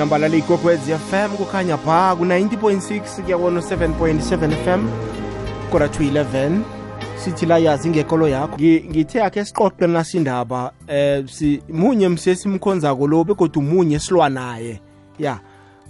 [0.00, 4.88] nambalala ikokwezi fm kukhanya pha ku-90.6 kuyabona 7.7 fm
[5.70, 6.60] kora 11
[7.16, 8.56] sithi la yazi ngekolo yakho.
[8.56, 14.80] Ngi- ngithe akhe sixoxe nasindaba eh si munye mse simkhonzako lo begodwa munye silwa naye.
[15.18, 15.40] Ya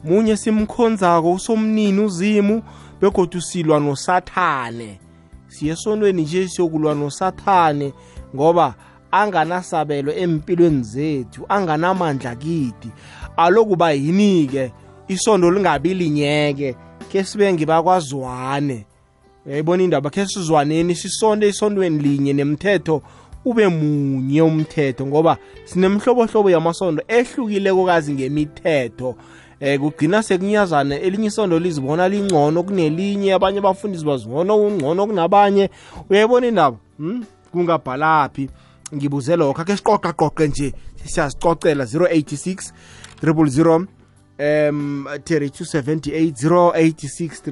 [0.04, 2.62] munye simkhonzako usomnini uzimu
[3.00, 5.00] begodwa silwa nosathane.
[5.48, 7.92] Siye esonweni nje siyokulwa nosathane
[8.36, 8.74] ngoba
[9.12, 12.88] anganasabelo empilweni zethu anganamandla kithi
[13.36, 14.72] alokuba yini-ke
[15.08, 16.74] isondo lingabi linyeke
[17.12, 18.86] ke sibe ngibakwazwane.
[19.46, 23.02] Uyayibona indaba khe sizwaneni sisonde esondweni linye nemthetho
[23.44, 29.14] ube munye umthetho ngoba sinemhlobohlobo yamasondo ehlukileko kazi ngemithetho.
[29.60, 35.70] Eh kugcina sekunyazana elinye isondo lizibona lingcono kunelinye abanye abafundisi bazibona ungcono kunabanye
[36.10, 36.76] uyayibona indaba?
[36.98, 37.24] Hmm?
[37.52, 38.50] kungabhalaphi.
[38.94, 40.72] Ngibuze lokho ake siqoqa qoqe nje
[41.04, 42.72] siyazicocela 086
[43.22, 43.86] 000
[44.38, 47.42] um 3278 086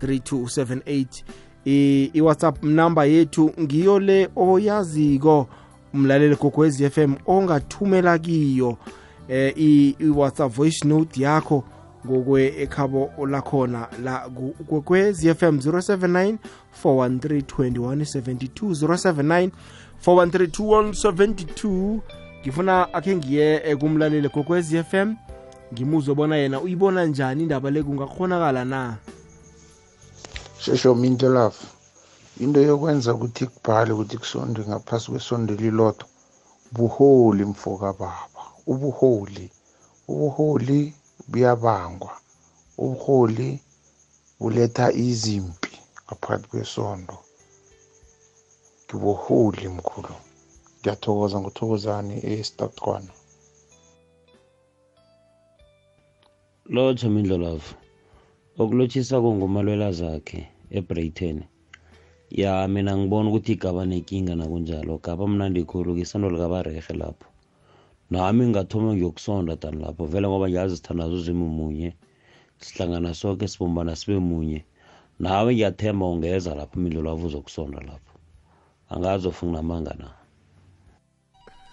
[0.00, 1.24] 3278
[1.66, 5.48] I- i-whatsapp number yethu ngiyo le oyaziko
[5.94, 8.76] umlaleli gogwezi FM ongathumela kiyo
[9.28, 11.64] eh i- i-whatsapp voice note yakho
[12.06, 14.28] ngokwe ekhabo lakhona la
[14.68, 16.36] gogwezi FM 079
[16.84, 19.50] 413 2172 079
[20.06, 22.00] 413 2172
[22.44, 25.08] ngifuna akhe ngiye eh, kumlaleli gogwezi FM
[25.72, 28.96] ngimuzwe bona yena uyibona njani indaba le kungakhonakala na?
[30.60, 31.56] Shesho minto love
[32.40, 36.06] into yokwenza ukuthi kubhale ukuthi kusonde ngaphasi kwesonde lilodwa
[36.72, 39.50] buholi mfoka baba ubuholi
[40.08, 40.94] ubuholi
[41.28, 42.12] buyabangwa
[42.78, 43.48] ubuholi
[44.40, 45.72] buletha izimpi
[46.04, 47.16] ngaphakathi kwesondo.
[48.84, 50.14] Ngibuholi mkhulu.
[50.84, 53.12] Ngiyathokoza ngothokozani estartwana
[56.74, 57.72] lotsha mindlolavu
[58.60, 60.40] okulotshisako ngumalwela zakhe
[60.78, 61.38] ebrayton
[62.40, 64.98] ya mina ngibona ukuthi igaba nenkinga nakunjalo.
[65.04, 67.28] Gaba mnandi khulu kisando likabarehe lapho.
[68.10, 70.04] Nami ngathoma ngiyokusonda tani lapho.
[70.06, 71.96] Vele ngoba ngiyazi sithandazo zimu munye
[72.58, 74.60] sihlangana soke sibumbana sibe munye
[75.18, 78.12] nawe ngiyathemba ungeza lapho mindlolavu uzokusonda lapho.
[78.92, 80.23] Angazi ofunginamanga na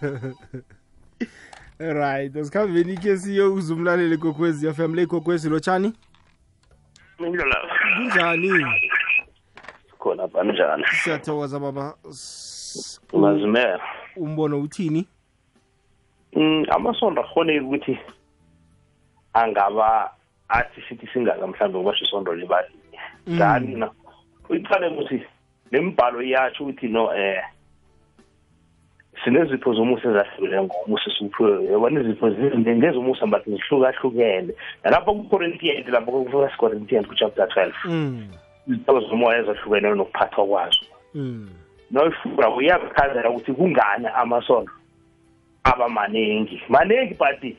[1.79, 5.93] right asikhambeni ke siyokuza umlaleli kokwezi FM le kokwezi lotshani
[7.19, 7.55] Mindlela
[7.95, 8.49] kunjani?
[9.99, 11.95] Khona banjani siyathokoza baba.
[12.09, 13.79] S- mazimela
[14.15, 15.07] umbono uthini?
[16.35, 17.99] Mm amasondo akhoneki ukuthi
[19.33, 20.11] angaba
[20.49, 22.75] athi sithi singaka mhlawumbe ngoba isondo libali
[23.29, 23.91] ngani na
[24.49, 25.23] uyiqale ukuthi
[25.71, 27.43] lembhalo iyatsho ukuthi no eh
[29.23, 34.53] sinezipho zomusa ezahlukile ngomusa esuphiwe yabona izipho zizinto ngezomusa but zihlukahlukene.
[34.83, 38.27] Nalapho kucorinthians lapho kufirst corinthians kuchapter 12 mm.
[38.67, 40.85] izipho zomoya ezahlukeneyo nokuphathwa kwazo.
[41.13, 41.49] Mm.
[41.91, 44.71] Noyifunda uyakuchazela ukuthi kungani amasondo
[45.63, 46.61] aba maningi.
[46.69, 47.55] Maningi but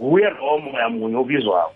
[0.00, 1.70] nguye lowo moya munye obizwayo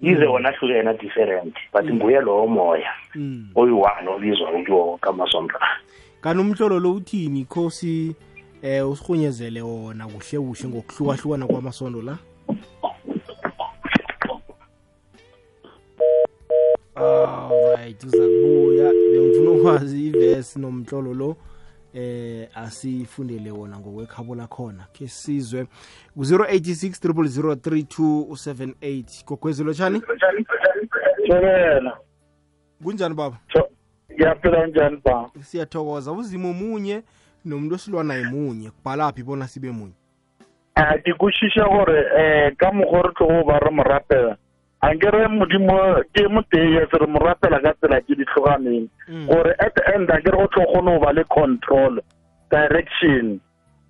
[0.00, 3.50] yize wona ahlukene different but nguye lowo moya mm.
[3.54, 5.54] oyi-one obizwa kuwo wonke amasondo.
[6.20, 8.14] Kanti umhlolo lo uthini khosi?
[8.62, 12.18] Eh usihunyezele wona kuhle kuhle ngokuhlukahlukana kwamasondo la.
[16.94, 18.92] Alright uzakubuya.
[18.92, 21.36] Bengifuna ukwazi ivesi nomhlolo lo
[21.94, 25.66] eh asifundele wona ngokwekhabo khona ke sizwe
[26.14, 30.00] ku-086 3278 gogwezelo tshani
[31.26, 31.98] Thobela.
[32.82, 33.38] kunjani baba?
[34.12, 35.30] Ngiyaphila njani ba?
[35.42, 36.12] siyathokoza.
[36.12, 37.02] Uzimo munye
[37.44, 40.00] nomuntu osilwa naye munye kubhalaphi bona sibe munye
[41.04, 44.36] ke kwešiša gore eh ka mokgwa re tlogo ba re mo rapela.
[44.80, 45.76] A nke re modimo
[46.14, 48.88] ke motee se re mo rapela ka tsela ke di tlhoganeng.
[49.28, 52.00] Gore at the end a ke re go tlo kgone go ba le control,
[52.50, 53.40] direction.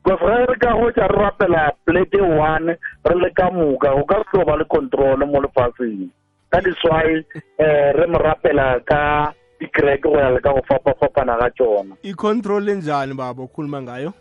[0.03, 2.75] Because ge re ka go tsa re rapela plate e one
[3.06, 6.11] re le ka moka go ka se tlo ba le control mo lefatsheng
[6.50, 9.31] ka diswai um eh re mo rapela ka
[9.61, 11.95] dikreke go ya le ka go fapa-fapana ga tšona.
[12.03, 14.12] i-control enjani baba okhuluma ngayo?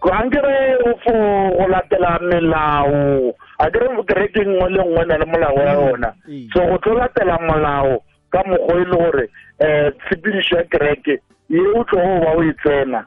[0.00, 5.72] Ankere for go latela melao a kere kereke nngwe le nngwe na le molao wa
[5.72, 6.14] yona
[6.54, 9.28] so go tlo latela molao ka mokgwa e le gore
[9.60, 13.04] um tshepedišo ya kereke ye o tlo go ba o e tsena.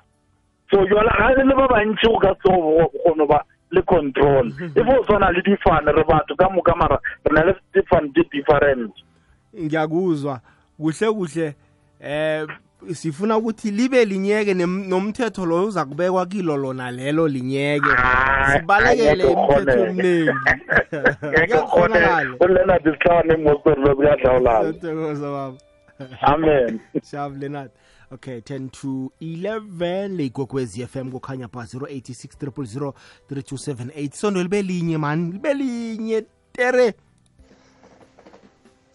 [0.69, 3.39] So jala ga le ba bantši go ka se go kgono ba
[3.71, 4.47] le control.
[4.75, 8.23] E fo tshwana le difane re batho ka moka mara re na le difane tse
[8.31, 8.91] different.
[9.55, 10.41] Ngiyakuzwa.
[10.81, 11.55] Kuhle kuhle
[11.99, 12.47] eh
[12.93, 17.89] sifuna ukuthi libe linyeke nomthetho loyo uza kubekwa kilo lona lelo linyeke.
[17.89, 20.29] Hayi, sibalekele imithetho omningi
[22.39, 22.85] ulenard
[23.77, 25.57] lokuyadlawulana Siyathokoza baba.
[26.21, 26.79] Amen.
[27.11, 27.71] Shav lenard
[28.13, 35.53] Okay, 10 to 11 leigogwezi FM kukhanya pa 086 3278 sondo libe linye mani libe
[35.53, 36.93] linye tere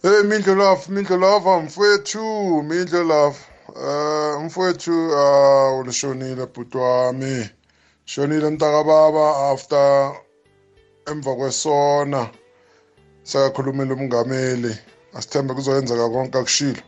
[0.07, 3.37] Hey Mindlo Love, Mindlo Love mfowethu, Mindlo Love.
[3.75, 7.49] Eh mfowethu ah ulishonile bhuti wami.
[8.05, 10.15] Shonile mntaka baba after
[11.05, 12.29] emva kwesona.
[13.23, 14.77] Sakakhulumela umngameli.
[15.13, 16.81] Asithembe kuzoyenzeka konke akushilo.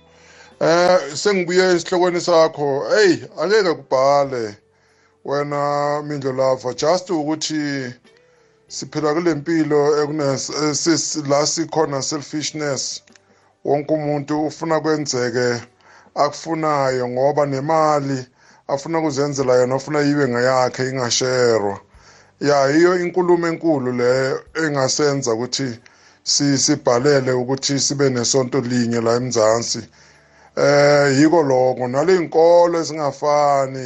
[0.59, 2.89] Eh sengibuye esihlokweni sakho.
[2.89, 4.57] Hey, angeke kubhale.
[5.25, 7.93] Wena Mindlo Love just ukuthi
[8.67, 13.03] siphila kule mpilo ekunes esis- la sikhona selfishness
[13.69, 15.47] wonke umuntu ufuna kwenzeke
[16.23, 18.19] akufunayo ngoba nemali
[18.67, 21.75] afuna kuzenzela yona ufuna yibe ngayakhe ingasherwa.
[22.41, 24.11] Ya yiyo inkulumo enkulu le
[24.63, 25.69] engasenza ukuthi
[26.23, 29.81] si- sibhalele ukuthi sibe nesonto linye la eMzansi.
[30.55, 31.87] Eh yiko lokho.
[31.87, 33.85] Nale inkolo ezingafani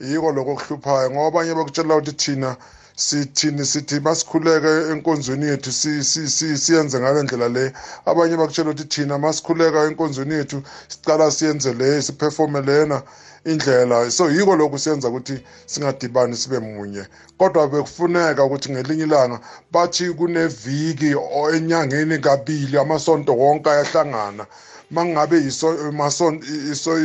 [0.00, 2.56] yiko lokho okuhluphayo ngoba abanye bakutshela ukuthi thina
[2.96, 7.72] sithini sithi masikhuleka enkonzweni yethu si- si- si- siyenze ngale ndlela le.
[8.06, 13.02] Abanye bakutshela ukuthi thina masikhuleka enkonzweni yethu sicala siyenze le siperforme lena
[13.44, 14.10] indlela.
[14.10, 17.06] So yiko lokhu siyenza ukuthi singadibani sibe munye.
[17.38, 19.40] Kodwa bekufuneka ukuthi ngelinye ilanga
[19.72, 21.14] bathi kuneviki
[21.54, 24.46] enyangeni kabili amasonto wonke ayahlangana.
[24.92, 25.38] Mangabe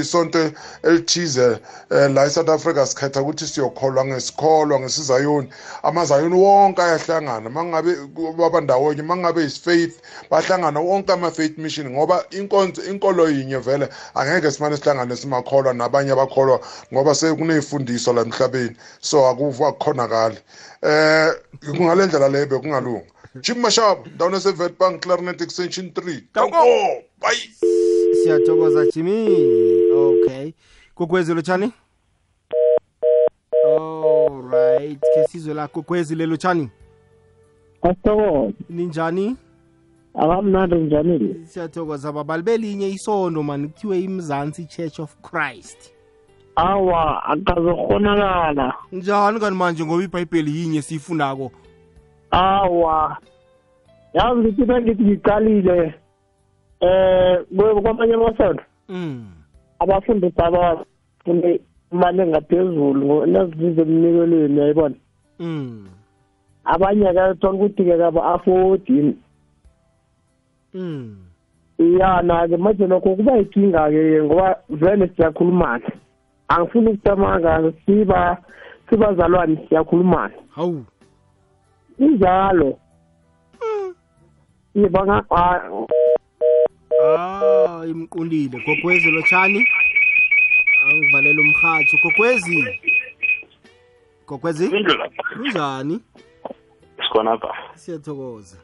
[0.02, 0.52] isonto
[0.84, 1.60] elithize
[1.92, 5.50] eh, la eSouth Africa sikhetha ukuthi siyokholwa ngesikholwa ngesizayoni
[5.84, 7.50] amazayoni wonke ayahlangana.
[7.50, 7.96] Mangabe
[8.38, 9.96] baba ndawonye mangabe isfaith
[10.30, 13.90] bahlangana wonke ama-faith mission ngoba inkonzo inkolo yinye vele.
[14.16, 16.60] Angeke simane sihlangane simakholwa nabanye abakholwa
[16.94, 18.76] ngoba sekuney'fundiso la emhlabeni.
[19.02, 20.38] So akukhonakali.
[20.82, 21.34] Eh
[21.78, 26.58] kungale ndlela leyo bekungalunga jim mashabo ndawona sevetbank clarinet extension 3 danko
[27.22, 27.50] bye.
[28.24, 29.92] Siyathokoza jimmy.
[29.92, 30.52] Okay.
[30.96, 31.72] Gogwezi lotshani
[33.66, 36.70] alright ke sizwe la gogwezi lelotshani
[37.82, 38.54] asithokoze.
[38.70, 39.36] Ninjani?
[40.16, 42.38] Akamnandi kunjanile siyathokoza baba.
[42.38, 45.94] Libe linye isondo mani kuthiwe imzansi church of christ.
[46.56, 51.52] Awa akazokhonakala njani kani manje ngoba ibhayibheli yinye siyifundako
[52.32, 53.18] awa
[54.14, 55.94] yazi ngithi bengithi ngiqalile
[56.80, 59.26] eh kwe- kwamanye amasonto mm.
[59.80, 64.96] abafundisi abafunde imali engaphezulu nezizizo emnikelweni yayibona
[65.40, 65.88] Mm.
[66.66, 69.16] abanye akathola ukuthi-ke kaba-afodi
[70.74, 71.16] Mm.
[71.80, 75.86] yana-ke manje lokho kuba yinkinga-ke ngoba vele siyakhulumana
[76.48, 78.38] angifuni ukutamanga siba
[78.90, 80.86] sibazalwane siyakhulumana hawu
[82.00, 82.80] injalo.
[84.76, 85.62] Ibanga ah
[87.88, 89.68] imqundile gogwezi lotshani.
[90.86, 92.66] Angivalela umhatsho gogwezi?
[94.28, 94.70] Gogwezi?
[94.70, 96.00] Kunjani?
[96.98, 98.58] Sikhona pha siyathokoza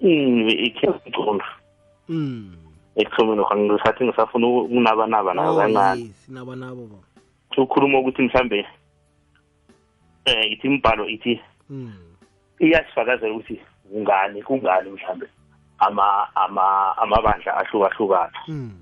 [0.00, 1.44] ikheqondo
[2.08, 2.56] mm.
[2.96, 6.00] ekuthomeni khona ngisathi ngisafuna ukunabanaba nayo Oh, kancane.
[6.00, 6.96] yes, sinaba nabo ba
[7.62, 8.66] ukhuluma ukuthi mhlambe
[10.24, 11.40] eh ithi imbhalo ithi
[11.70, 11.92] mm.
[12.58, 13.60] Iyasifakazela ukuthi
[13.90, 15.26] kungani kungani mhlambe
[15.78, 18.80] ama ama amabandla ahlukahlukana Mm.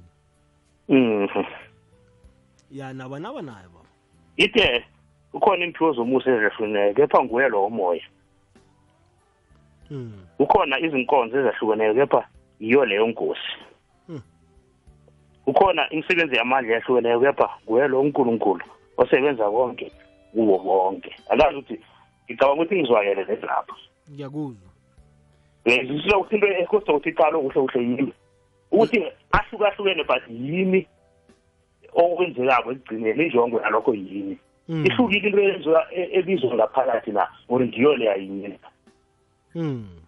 [0.88, 1.44] mhm
[2.70, 3.88] ya naba naba nayo baba
[4.36, 4.84] ithe
[5.32, 8.02] ukhona imphiwo zomusa ezahlukeneyo kepha nguye lowo moya
[9.90, 10.26] mm.
[10.36, 12.28] kukhona izinkonzo ezahlukeneyo kepha
[12.60, 13.52] yiyo leyo nkosi
[14.06, 14.22] Hmm.
[15.44, 18.64] kukhona imisebenzi yamandla eyahlukeneyo kepha nguye lo nkulunkulu
[18.96, 19.92] osebenza konke
[20.32, 21.80] kuwo bonke akazi ukuthi
[22.24, 23.74] ngicabanga ukuthi ngizwakele lezilapha
[24.10, 24.68] ngiyakuzwa.
[25.66, 28.12] Ngizisula ukuthi into ekhosta ukuthi iqalo kuhle kuhle yini?
[28.72, 28.98] Ukuthi
[29.32, 30.86] ahlukahlukene but yini
[31.94, 34.38] okwenzekako ekugcineni injongo yalokho yini?
[34.68, 34.86] Mm.
[34.86, 37.28] ihlukile into eyenziwa e- ebizwa ngaphakathi na?
[37.48, 38.73] Uri ngiyo leya yinye Mm.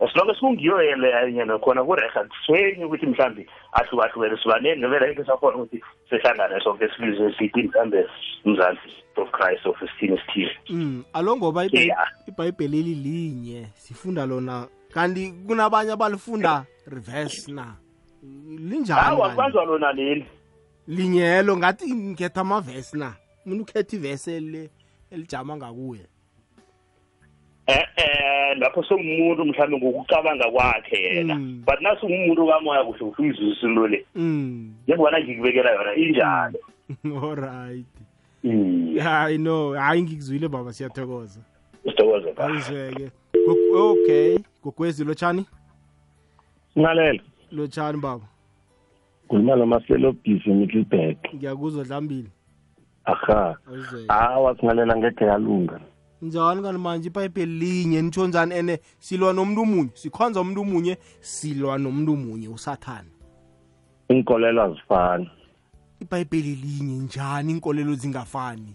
[0.00, 5.24] As long as kungiyo leya yinye nakhona kureha kuswenyi ukuthi mhlawumbe ahlukahlukene sibaningi vele into
[5.24, 8.06] sakhona ukuthi sihlangane sonke sibizwe sithi mhlawumbe
[8.44, 11.04] mzansi of christ of isithini esithile Mm.
[11.12, 17.74] alo ngoba ibhayibheli- lilinye sifunda lona kanti kunabanye abalifunda reverse na?
[18.58, 20.26] Linjani akubanjwa lona leli.
[20.88, 23.14] Linyelo ngathi ngikhetha amavesi na?
[23.46, 24.30] Mina ukhetha ivesi
[25.10, 26.06] elijama ngakuye.
[27.66, 31.34] Eh eh lapho sengumuntu mhlawumbe ngokucabanga kwakhe yena.
[31.34, 31.62] Mm.
[31.66, 34.06] but nasi ungumuntu kamoya kuhle kuhle uyizwisisa into le.
[34.14, 34.72] Mm.
[34.86, 36.58] njengoba ngikubekela yona injalo.
[37.22, 37.86] Alright
[38.42, 41.40] iye hayi no hayi ngikuzwile baba siyathokoza.
[41.84, 43.10] Sithokoze ba ayizweke
[43.46, 44.38] Gog- okay.
[44.64, 45.46] Gogwezi lotshani?
[46.74, 48.24] Singalela lotshani baba.
[49.28, 52.30] Khuluma nomaselo bhizi middleburg ngiyakuzwa dlambili
[53.04, 53.56] aha.
[53.72, 55.80] Ayizweke hawa singalela ngekhe yalunga.
[56.22, 57.08] Njani kanti manje?
[57.08, 58.54] Ipayipi linye nitsho njani?
[58.54, 63.10] Ene silwa nomuntu munye sikhonza umuntu munye silwa nomuntu munye usathane.
[64.10, 65.30] Iinkolelo azifani.
[66.00, 68.74] Ibhayibheli linye njani inkolelo zingafani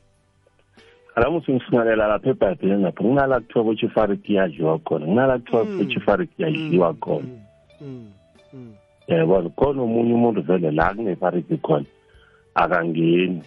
[1.16, 3.04] alamuthi ngisingalela lapha ebhayibhelini lapho.
[3.04, 5.06] Kunala kuthiwa kuchifariki yadliwa khona.
[5.06, 7.28] Kunala kuthiwa kuchifariki yadliwa khona.
[7.82, 8.12] Mm,
[8.54, 8.74] mm,
[9.08, 11.86] yabona khona omunye umuntu vele la kunefariki khona.
[12.56, 13.44] Akangeni.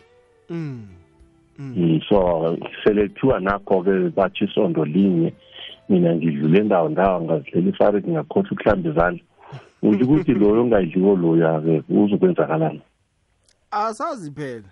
[0.50, 0.86] Mm,
[1.58, 1.74] mm.
[1.76, 5.32] Mm, so selethiwa nakho-ke bathi isondo linye
[5.88, 9.24] mina ngidlule ndawo ndawo ngazidlela ifariki ngakhohlwa ukuhlamba izandla.
[9.82, 12.80] Utsho ukuthi loyo ongayidliwo loya-ke uzokwenzakalani?
[13.70, 14.68] Asazi phela.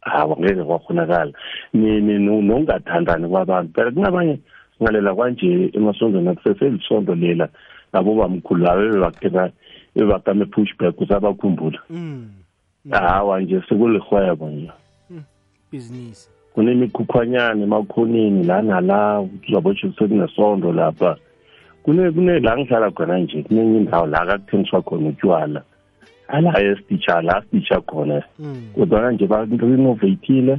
[0.00, 1.32] Hawa ngeke kwakhonakala
[1.72, 3.72] Ni- ni- no- nokungathandani kwabantu.
[3.74, 4.38] Phela kunabanye
[4.78, 7.48] singalela kwanje emasondweni akuseselisondo lela
[7.92, 8.14] labo
[8.86, 9.50] ebebakheka
[9.96, 11.78] ebebakame pushback usabakhumbula.
[11.90, 12.28] Mm,
[12.90, 14.70] hawa nje sekulihwebo nje.
[15.74, 21.16] Business kunemikhukhwanyana emakhoneni la nala uzabotsho sekunesondo lapha.
[21.82, 25.62] Kune kune la ngihlala khona nje kunenye indawo la kakuthengiswa khona utshwala
[26.28, 28.22] ala esititsha la sititsha khona.
[28.38, 30.58] Mm, kodwana nje barinovatile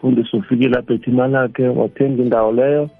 [0.00, 2.90] fundisa ufike lapha ethi imali yakhe wathenga indawo leyo.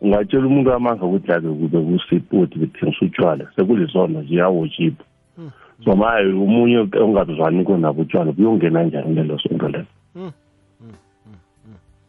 [0.00, 5.04] Ungatshela umuntu amanga ukuthi ake kube kusipoti bethengisa utshwala sekulisona nje yawotshipa
[5.38, 5.50] Mm.
[5.84, 9.84] so maye omunye ongabuzwaniko nabo utshwala kuyongena njani lelo sonto lelo
[10.14, 10.32] Mm.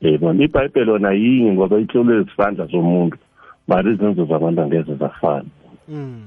[0.02, 3.18] yebona ibhayibheli yona yinye ngoba itlolwe isandla somuntu
[3.68, 5.46] mari izenzo zabantu angeze zafana.
[5.90, 6.22] Mm.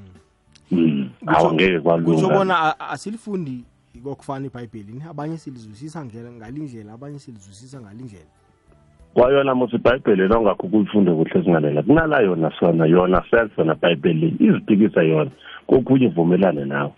[0.70, 1.08] Mm.
[1.26, 2.34] awu ngeke kutsho kwalunga.
[2.34, 3.64] bona a- asilifundi
[4.04, 8.30] kokufana ibhayibhelini abanye silizwisisa ngela ngalindlela abanye silizwisisa ngalindlela.
[9.14, 15.02] Kwayona musi ibhayibheli longakho ukulifunde kuhle singalela kunala yona sona yona self yona bhayibhelini iziphikisa
[15.02, 15.30] yona.
[15.66, 16.92] Kokunye ivumelane nawe.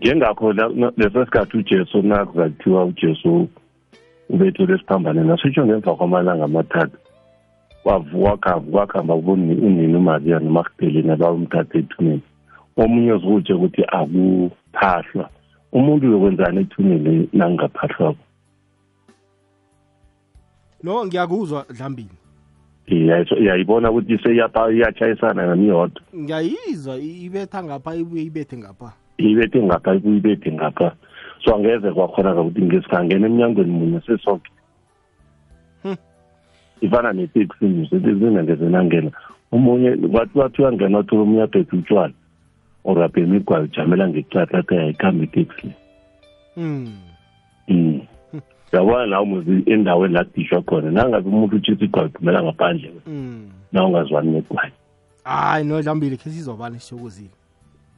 [0.00, 0.52] Njengakho
[0.96, 3.48] leso sikhathi ujesu nakuza kuthiwa ujesu
[4.28, 6.96] ubethu lesiphambane nasitsho ngemva kwamalanga amathathu
[7.84, 12.22] wavuka khamba kwakuhamba kuboni- unini umariya nomagdelina bawumthatha ethuneni.
[12.76, 15.28] Omunye zikutshe ukuthi akuphahlwa.
[15.72, 18.24] Umuntu uyokwenzana ethuneni nangingaphahlwako
[20.82, 22.10] no ngiyakuzwa dlambini
[22.86, 26.02] yayibona iyayibona ukuthi seiyatshayisana nami yodwa.
[26.16, 28.92] Ngiyayizwa ibetha ngapha ibuye ibethe ngapha
[29.30, 30.92] ibethe ngapha ibuye ibethe ngapha.
[31.44, 34.50] So angeze kwakhonaka ukuthi ngesikangena emnyangweni munye sesoke.
[35.82, 35.96] Hmm.
[36.80, 39.10] ifana neteksi nje eteksini angeze nangena.
[39.52, 42.14] Omunye kwathi wathi uyangena wathola omunye aphethe utshwala
[42.84, 45.74] or aphe imigwalo ijamela ngecatata yayikhamba iteksi le.
[46.56, 46.92] Mm,
[47.68, 48.00] Mm.
[48.72, 53.50] yabona nawe muzi endaweni la kudishwa khona nangabe umuntu utshisa igwalo phumela ngaphandle mm.
[53.72, 54.72] na ungazwani negwayi.
[55.24, 57.30] Hayi no dlambili khe sizobani sithokozile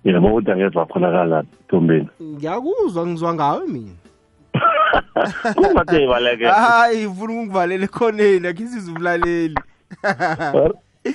[0.04, 3.94] yabo ukuthi angeze wakhonakala thombeni ngiyakuzwa ngizwa ngawe mina.
[5.54, 9.54] Kungathe baleke hayi ufuna ukungivalela ekhoneni akhe sizumlaleli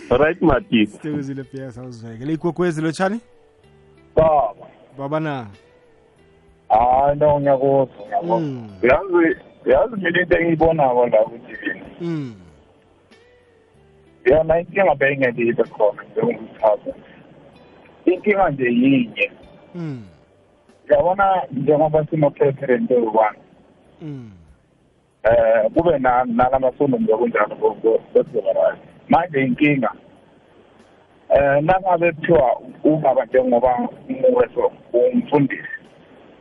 [0.10, 0.88] right mati.
[0.88, 3.20] Sithokozile pia sawuzivekele igogwezi lotshani
[4.16, 4.66] baba.
[4.98, 5.48] Baba na?
[6.70, 8.40] Hayi no ngiyakuzwa ngiyakuzwa.
[8.40, 12.36] Mm, yazi yazi mina into engiyibonako la ku-tv mm,
[14.26, 16.94] yona inkinga beyingeke ibe khona njengokuchaza.
[18.14, 19.32] Inkinga nje yinye.
[19.76, 20.04] Mm,
[20.90, 23.38] uyabona njengoba sino-president oyi-one
[24.02, 24.32] mm,
[25.24, 27.56] eh kube na- nalamasondo nje kunjalo
[28.14, 28.78] kwezokarayo
[29.10, 29.92] manje inkinga
[31.30, 35.64] eh nangabe kuthiwa ubaba njengoba umuweso umfundisi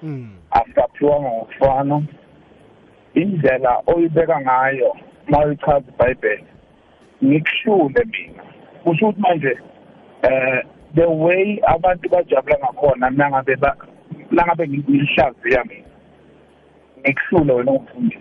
[0.03, 2.03] mm, asaphiwanga ngokufana
[3.15, 4.97] indlela oyibeka ngayo
[5.29, 6.45] uma uyichaza ibhayibheli
[7.25, 8.43] ngikuhlule mina.
[8.85, 9.59] Kusho ukuthi manje
[10.23, 10.65] eh
[10.95, 13.77] the way abantu bajabula ngakhona nangabe ba-
[14.31, 15.87] nangabe ngilihlaziya mina
[17.01, 18.19] ngikuhlule wena umfundisi.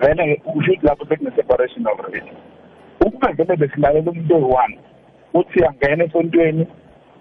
[0.00, 2.36] Vele usho ukuthi lapho sekune-separation of religion
[3.06, 4.78] ukube vele besilalela umuntu oyi-one
[5.34, 6.66] uthi angena esontweni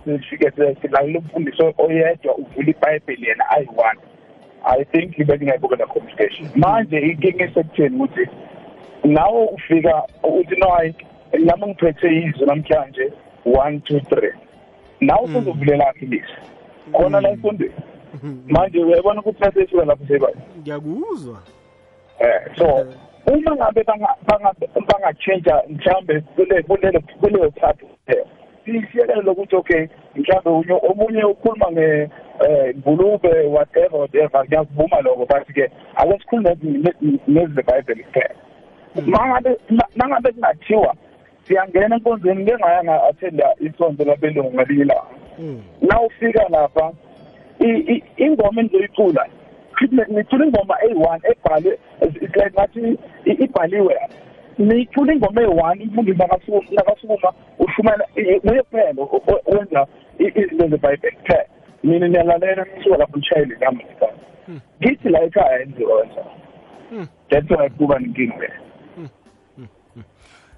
[0.05, 3.99] sifike se- silalela umfundisi oyedwa uvula ibhayibheli yena ayi-one.
[4.63, 6.49] I think bengingayibukela communication.
[6.55, 8.27] Manje inkinga esekutheni ukuthi
[9.03, 10.95] nawe ufika uthi no hayi
[11.45, 13.13] nami ngiphethe izwi namhlanje
[13.45, 14.31] one two three.
[15.01, 16.35] Nawe uzovulela akhe ilizwi
[16.91, 17.73] khona la esondweni
[18.47, 21.39] manje uyayibona ukuthi nasefika lapho sebayo ngiyakuzwa.
[22.19, 22.65] Eh so
[23.25, 24.55] uma ngabe banga- banga-
[24.87, 28.25] bangatshentsha mhlawumbe kule kulelo kuleyo thathu leyo
[28.65, 32.09] sihlelele lokuthi okay mhlawumbe unye- omunye ukhuluma nge
[32.49, 35.25] eh ngulube whatever whatever ngiyakuvuma lokho.
[35.25, 36.55] But ke ake sikhulume
[37.27, 38.35] nezi bible kuphela.
[39.05, 39.57] Mangabe
[39.95, 40.95] mangabe kungathiwa
[41.47, 45.03] siyangena enkonzweni ngeke ngayanga athenda isonto labelungu ngelinye ilanga
[45.81, 46.91] na ufika lapha
[48.17, 49.27] ingoma engizoyicula
[50.11, 53.95] ngicula ingoma eyi-one ebhalwe it's like ngathi ibhaliwe.
[54.61, 56.19] Ngicula ingoma eyi-one imfundisi
[56.71, 58.05] nakasukuma ushumela
[58.45, 59.07] nguye kuphela
[59.45, 59.87] wenza
[60.19, 61.45] izinto zebhayibheli kuphela
[61.83, 64.13] mina niyalalela nisuka lapho nishayele ngihamba ngekhaya
[64.81, 68.49] ngithi la ekhaya yenziwa kanjani that's why kuba nenkinga le.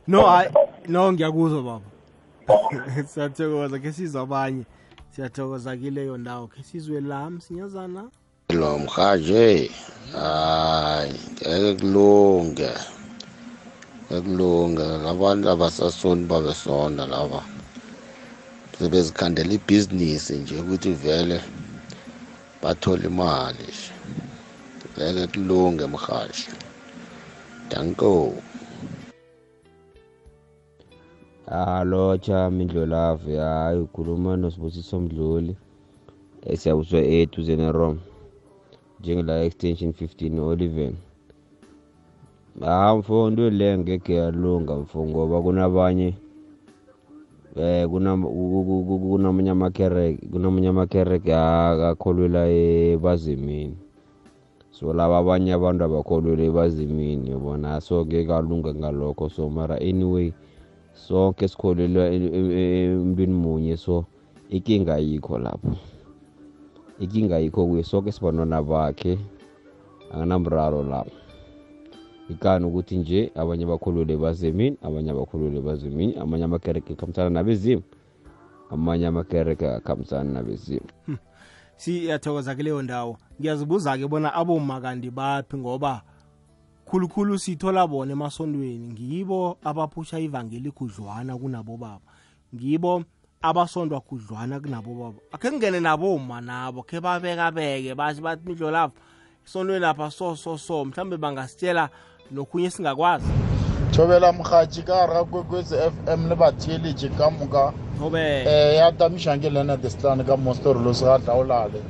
[0.07, 0.49] No hayi.
[0.87, 1.87] No ngiyakuzwa baba.
[3.13, 4.63] Siyathokoza ke sizwe abanye.
[5.15, 6.47] Siyathokoza kileyo ndawo.
[6.47, 8.09] Ke sizwe la msinyazana.
[8.49, 9.71] Lo mhaje.
[10.11, 12.69] Hayi ngeke kulunge.
[14.11, 17.43] Ekulunge labantu abasasoni babesonda laba.
[18.79, 21.41] Sebezikhandela ibhizinisi nje ukuthi vele
[22.61, 23.73] bathole imali
[24.97, 26.51] ngeke kulunge mhashi
[27.69, 28.35] danko.
[31.53, 35.55] Alotsha mindlolavu hayi ukhuluma nosibusiso mdluli.
[36.51, 37.99] Esiyabuswa eduze nerom
[38.99, 40.95] njengela extension 15 oliven
[42.61, 46.15] ha mfo into le ngeke yalunga mfo ngoba kunabanye
[47.55, 53.77] eh kunamanye amakereke kunamanye amakereke akakholwela ebazimini.
[54.71, 57.81] So laba abanye abantu abakholwela ebazimini yabona?
[57.81, 59.29] So ngeke alunga ngalokho.
[59.29, 60.33] So mara anyway
[60.93, 64.05] sonke sikholelwa emntwini munye so
[64.49, 65.75] inkinga yikho lapho.
[66.99, 69.19] Inkinga yikho kuye sonke sibantwana bakhe
[70.13, 71.11] anganamraro lapho.
[72.29, 77.83] Ikani ukuthi nje abanye abakhulule bazemini abanye abakhulule bazemini amanye amakereke akhambisana nabezimu
[78.71, 80.87] amanye amakereke akhambisana nabezimu.
[81.75, 83.17] Siyathokoza kuleyo ndawo.
[83.39, 86.01] Ngiyazibuza-ke bona abomakandi baphi ngoba
[86.85, 92.07] khulukhulu sithola bona emasondweni ngibo abaphusha ivangeli khudlwana kunabo baba.
[92.55, 93.03] Ngibo
[93.41, 95.19] abasondwa khudlwana kunabo baba.
[95.31, 98.99] Akhe ngene naboma nabo khe babekabeke bathi bathi midlo lapha
[99.45, 100.85] isondweni lapha so so so.
[100.85, 101.89] Mhlawumbe bangasitshela
[102.31, 103.31] nokhunye singakwazi
[103.93, 108.91] thobela mokgatši ka gare ga kwekwetse f m le batheeletše ka moka thobe um ya
[108.91, 111.81] tamišanke leonard stan ka mostorolo se ga tlaolale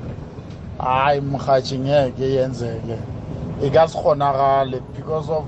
[0.80, 3.13] hayi mokgatši ngeke yenzeke.
[3.62, 5.46] E ka se kgonagale because of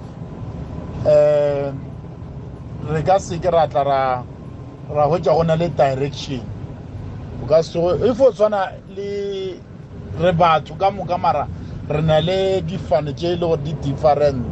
[1.05, 1.73] um
[2.91, 4.23] re ka seke ra tla ra
[4.89, 6.41] ra hwetša go na le direction.
[7.43, 9.59] O ka se if o tshwana le
[10.19, 11.47] re batho ka moka mara
[11.89, 14.45] re na le difane tše e le gore di different.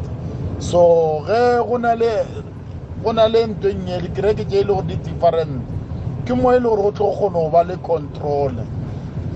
[0.59, 2.25] So ge go na le
[3.03, 5.61] go nnye dikereke tše e le gore di different
[6.25, 8.55] ke mo e le gore go tlo kgone go ba le control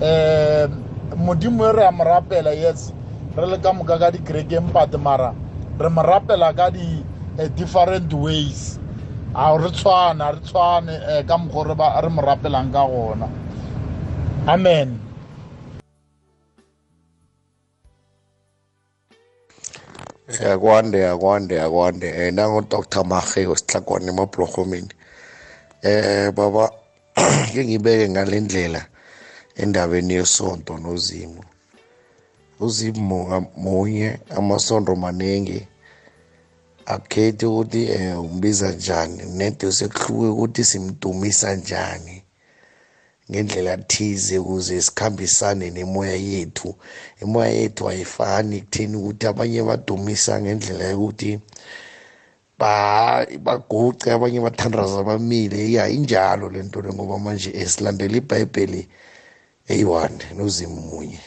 [0.00, 0.70] um
[1.16, 2.92] modimo e re a mo rapela yes
[3.38, 5.30] re le ka moka ka dikereke mpate mara
[5.78, 7.04] re mo rapela ka di
[7.54, 8.78] different ways.
[9.34, 13.28] A re tshwane a re tshwane um ka mokgwa re mo rapelang ka gona.
[14.50, 14.98] Amen.
[20.28, 24.92] Akwande akwande akwande um nango-dr mahe wesihlakwane emabhulorhomeni
[25.84, 26.70] um baba
[27.54, 28.82] ke ngibeke ngale ndlela
[29.56, 31.42] endabeni yesonto nozimu.
[32.60, 33.18] Uzimu
[33.56, 35.60] munye amasondo maningi
[36.86, 42.22] akhethi ukuthi um umbiza njani nede sekuhluke ukuthi simdumisa njani
[43.30, 46.74] ngendlela thize ukuze sikhambisane nemoya yethu.
[47.22, 51.30] Imoya yethu ayifani kutheni ukuthi abanye badumisa ngendlela yokuthi
[53.44, 55.72] baguce abanye bathandaza bamile.
[55.72, 58.82] Ya injalo le nto le ngoba manje esilandela ibhayibheli
[59.68, 61.20] eyi-one nozimu munye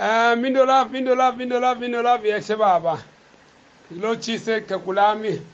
[0.00, 3.02] Eh, uh, mindolaf mindolaf mindolaf mindolaf yehle baba.
[3.92, 5.44] Ngilotshise gekulami um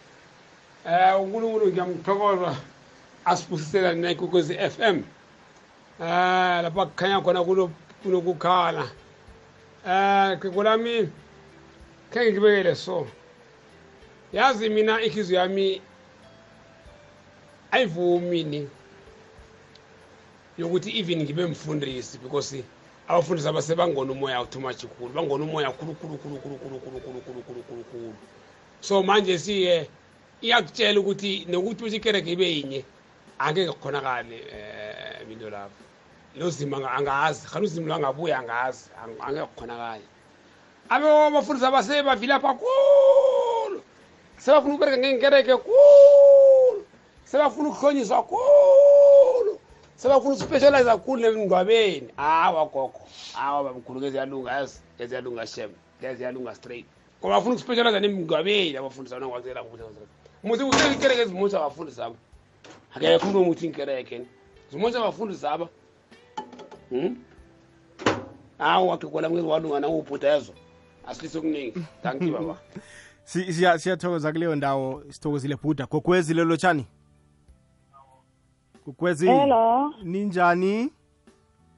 [0.85, 2.57] uh, eh, unkulunkulu ngiyamthokoza.
[3.24, 4.96] Asibusisela nekwekwezi f m.
[4.96, 5.04] Um
[6.00, 7.44] uh, lapha kukhanya khona
[8.02, 8.85] kunokukhala.
[9.87, 11.09] Um gekulami
[12.11, 13.07] khe ngikibekele so.
[14.33, 15.80] Yazi mina inhliziyo yami
[17.70, 18.68] ayivumi ni
[20.59, 22.64] yokuthi even ngibe mfundisi because
[23.09, 27.01] abafundisi abase bangona umoya too much khulu bangona umoya khulu khulu khulu khulu khulu khulu
[27.01, 28.14] khulu khulu khulu khulu khulu
[28.81, 29.88] so manje siye
[30.43, 32.85] iyakutshela ukuthi nokuthi uthi ikereke ibe yinye
[33.38, 34.38] angeke kukhonakale
[35.23, 35.85] um into lapho
[36.37, 38.88] nozima angazi khani uzima lwangabuya angazi
[39.21, 40.05] angeke kukhonakale
[40.88, 43.83] abe abafundisi abase bavilapha khulu
[44.38, 46.81] sebafuna ukubereka ngenkereke khulu
[47.25, 48.84] sebafuna ukuhlonyiswa khulu
[49.96, 53.00] sebafuna ukuspecialize kakhulu emngcwabeni hawa gogo.
[53.35, 56.87] Hawa babamkhulu ke ziyalunga yazi ke ziyalunga shem ke ziyalunga straight.
[57.20, 59.85] Ngoba bafuna ukuspecialize nemngcwabeni abafundisa bona ngikwazela kuhle
[60.44, 62.16] muthi usekereke ezimuthi abafundi zabo.
[62.94, 64.26] Akekho umuntu omuthi inkereke
[64.70, 65.68] zimuthi abafundi zaba
[66.90, 67.16] Hmm?
[68.59, 70.52] hawu wagegola mngezi walunga nawubhuda yezo
[71.07, 71.74] asilise okuningi.
[72.02, 72.57] Thanki baba.
[73.24, 75.87] Si- siya- siyathokoza kuleyo ndawo sithokozile bhuda.
[75.87, 76.87] Gogwezi lelo tshani
[78.87, 79.94] gogwezi Hello.
[80.03, 80.90] ninjani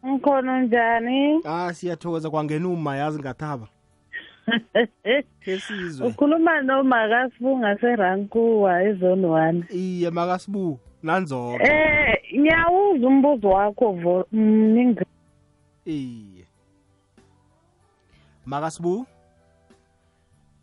[0.07, 1.40] Ngikhona njani?
[1.45, 3.69] ah siyathokoza kwangena uma yazi ngathaba.
[5.40, 9.64] Kesizwe Ukhuluma nomakasibu seRankuwa ezone one.
[9.71, 15.01] Iye makasibu nanzoko Eh, ngiyawuza umbuzo wakho vo mningi.
[15.85, 16.47] iye.
[18.47, 19.07] Makasibu?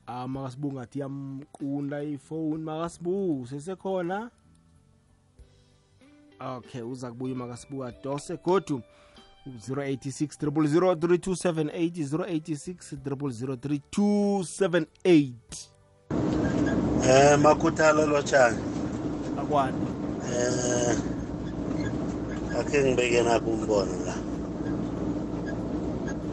[0.07, 4.29] Ah makasibu ngathi yamqunda ifoni makasibu sesekhona
[6.39, 8.81] okay uza kubuya makasibu adose godu
[9.69, 15.31] 086 0003278 086 0003278
[17.05, 18.57] Eh makhuthala lotshani.
[19.39, 19.77] akwani.
[20.31, 20.97] Eh
[22.59, 24.15] akhe ngibeke nakho umbono la.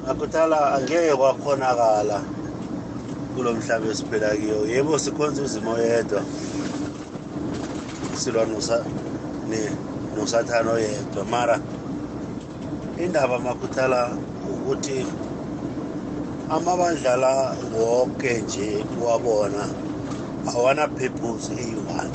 [0.06, 2.22] Makhuthala angeke kwakhonakala
[3.34, 4.66] kulo mhlaba esiphila kiyo.
[4.66, 6.22] Yebo sikhonza uzimo yedwa.
[8.14, 8.84] Silwa nosa
[9.48, 9.70] ne
[10.20, 11.60] nosathano yedwa mara.
[13.04, 14.18] Indaba makhuthala
[14.52, 15.06] ukuthi
[16.48, 19.62] amabandla la wonke nje wabona
[20.46, 22.12] awana purpose eyi-one.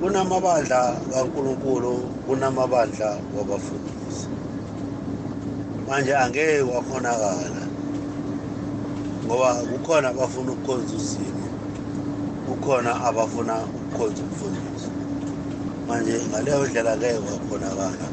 [0.00, 1.92] Kunamabandla kankulunkulu
[2.26, 4.26] kunamabandla wabafundisi.
[5.86, 7.62] Manje angeke kwakhonakala
[9.26, 11.46] ngoba kukhona abafuna ukukhonza uzimo
[12.46, 13.56] kukhona abafuna
[13.92, 14.88] ukukhonza umfundisi
[15.88, 18.06] manje ngaleyo ndlela ngeke kwakhonakala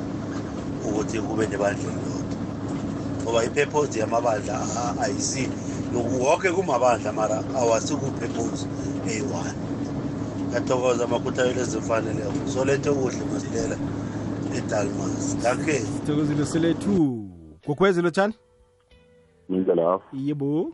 [0.88, 2.38] ukuthi kube nebandla elilodwa
[3.24, 5.50] ngoba ipurpose yamabandla a- ayisi
[6.24, 8.66] wonke kumabandla mara awasikuphephuzi
[9.10, 9.54] eyi-one.
[10.50, 13.78] Ngiyathokoza amakhuthalelo ezimfaneleko solethe okuhle masilela
[14.58, 15.38] edalmas.
[15.44, 16.96] Danke sithokozile selethu
[17.68, 18.34] gogwezi lotshani?
[19.50, 20.72] Mindlela lapho yebo.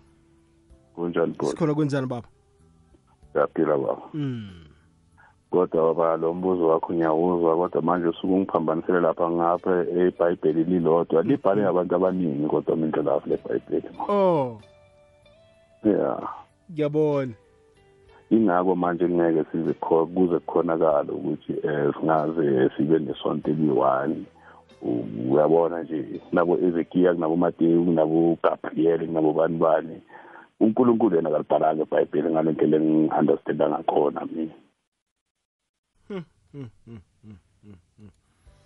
[0.95, 2.27] Kunjani bho sikhona kwenzani baba?
[3.33, 4.01] Siyaphila baba.
[4.13, 4.64] Mm.
[5.55, 11.23] Kodwa baba lo mbuzo wakho ngiyawuzwa kodwa manje usuke ungiphambanisele lapha ngapha ebhayibheli lilodwa.
[11.23, 14.59] Libhale ngabantu abaningi kodwa mindlela lapho lebhayibheli oh.
[15.83, 16.17] Ya
[16.71, 17.33] ngiyabona.
[18.29, 24.25] Ingako manje ngeke size kho- kuze kukhonakala ukuthi um singaze sibe nesonto eliyi-one.
[24.81, 30.01] U- uyabona nje nabo ezekiya kunabo matewu kunabo gabriel kunabo bani bani
[30.59, 34.51] unkulunkulu yena kalibhalanga ebhayibheli ngale ndlela engi-understanda ngakhona mina.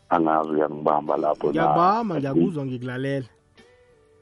[0.09, 1.51] Angazi uyangibamba lapho na.
[1.51, 3.27] ngiyabama ngiyakuzwa ngikulalela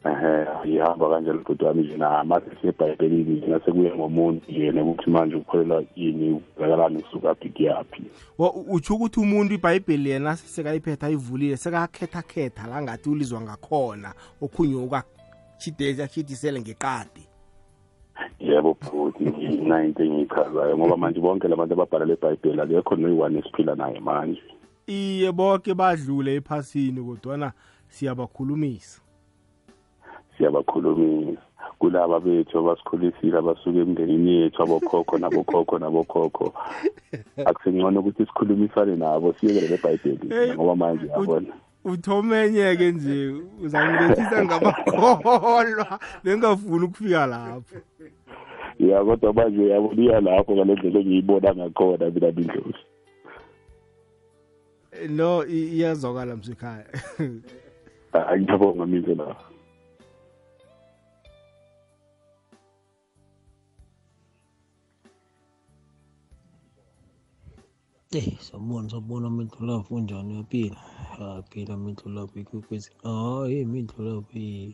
[0.06, 5.36] ehe ihamba kanjalo bhuti wami nje na mase sebhayibhelini njena sekuya ngomuntu yena ukuthi manje
[5.36, 8.04] ukholelwa yini ubhekelani kusuka phi kuyaphi
[8.70, 17.28] utsho ukuthi umuntu ibhayibheli yena sesekayiphetha ayivulile sekakhetha-khetha la ngathi ulizwa ngakhona okhunye ukachidisele ngeqadi.
[18.40, 23.76] Yebo bhuti mina into engiyichazayo ngoba manje bonke labantu ababhala le bhayibheli akekho noyi-one esiphila
[23.76, 24.42] naye manje.
[24.88, 27.52] Iye bonke badlule ephasini kodwana
[27.90, 29.02] siyabakhulumisa.
[30.38, 31.42] Siyabakhulumisa.
[31.80, 36.54] Kulaba bethu abasikhulisile abasuka emindenini yethu abokhokho nabokhokho nabokhokho.
[37.46, 41.54] Akusengcono ukuthi sikhulumisane nabo siyekele le bhayibheli Hey, ngoba manje yabona.
[41.86, 43.34] uthomenyeke nje
[43.64, 47.76] uzangilethisa ngamakholwa bengafuni ukufika lapho.
[48.80, 52.84] Ya kodwa manje uyabona iya lapho ngale ndlela engiyibona ngakhona mina mindlozi
[55.10, 56.86] no i- iyazwakala msekhaya
[58.12, 59.36] hayi ngiyabonga mindlela
[68.18, 70.80] Eh, sawubona sawubona Mindlulavu unjani uyaphila?
[71.20, 72.90] Yaphila Mindlulavu ikwekwezi.
[73.04, 74.74] Hayi Mindlulavu.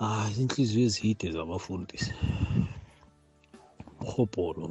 [0.00, 2.12] Hayi inhliziyo ezide zabafundisi.
[4.06, 4.64] Uhobholo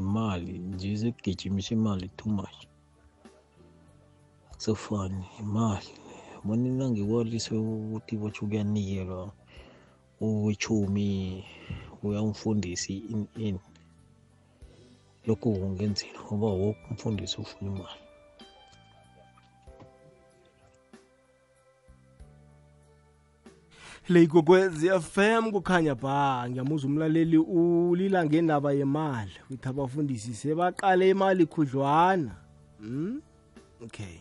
[0.00, 2.58] imali nje sekugijimisa imali too much.
[4.50, 5.90] Akusafani imali.
[6.44, 9.32] Bona nangikwalise ukuthi batsho kuyanikelwa
[10.24, 11.08] owechumi
[12.04, 13.56] uyamfundisi in in
[15.26, 18.05] lokho kungenzeka ngoba woke umfundisi ufuna imali
[24.08, 29.34] leyikokwezi FM kukhanya ba ngiyamuza umlaleli ulila ngendaba yemali.
[29.50, 32.30] Uthi abafundisi sebaqale imali khudlwana.
[32.80, 33.20] Hmm?
[33.84, 34.20] okay.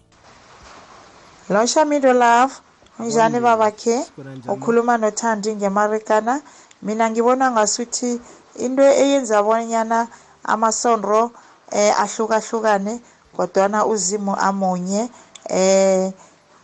[1.49, 2.53] Lo shamido love
[2.99, 4.05] unjani babakhe?
[4.47, 6.41] Ukhuluma nothandi ngemarikana.
[6.81, 8.19] Mina ngibona ngasuthi
[8.59, 10.07] into eyenza bonyana
[10.43, 11.31] amasondro
[11.71, 13.01] eh ahlukahlukane
[13.35, 15.09] kodwana uzimo amunye
[15.49, 16.13] eh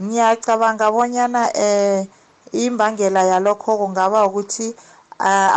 [0.02, 2.08] ngiyacabanga bonyana eh
[2.52, 4.76] imbangela yalokho kungaba ukuthi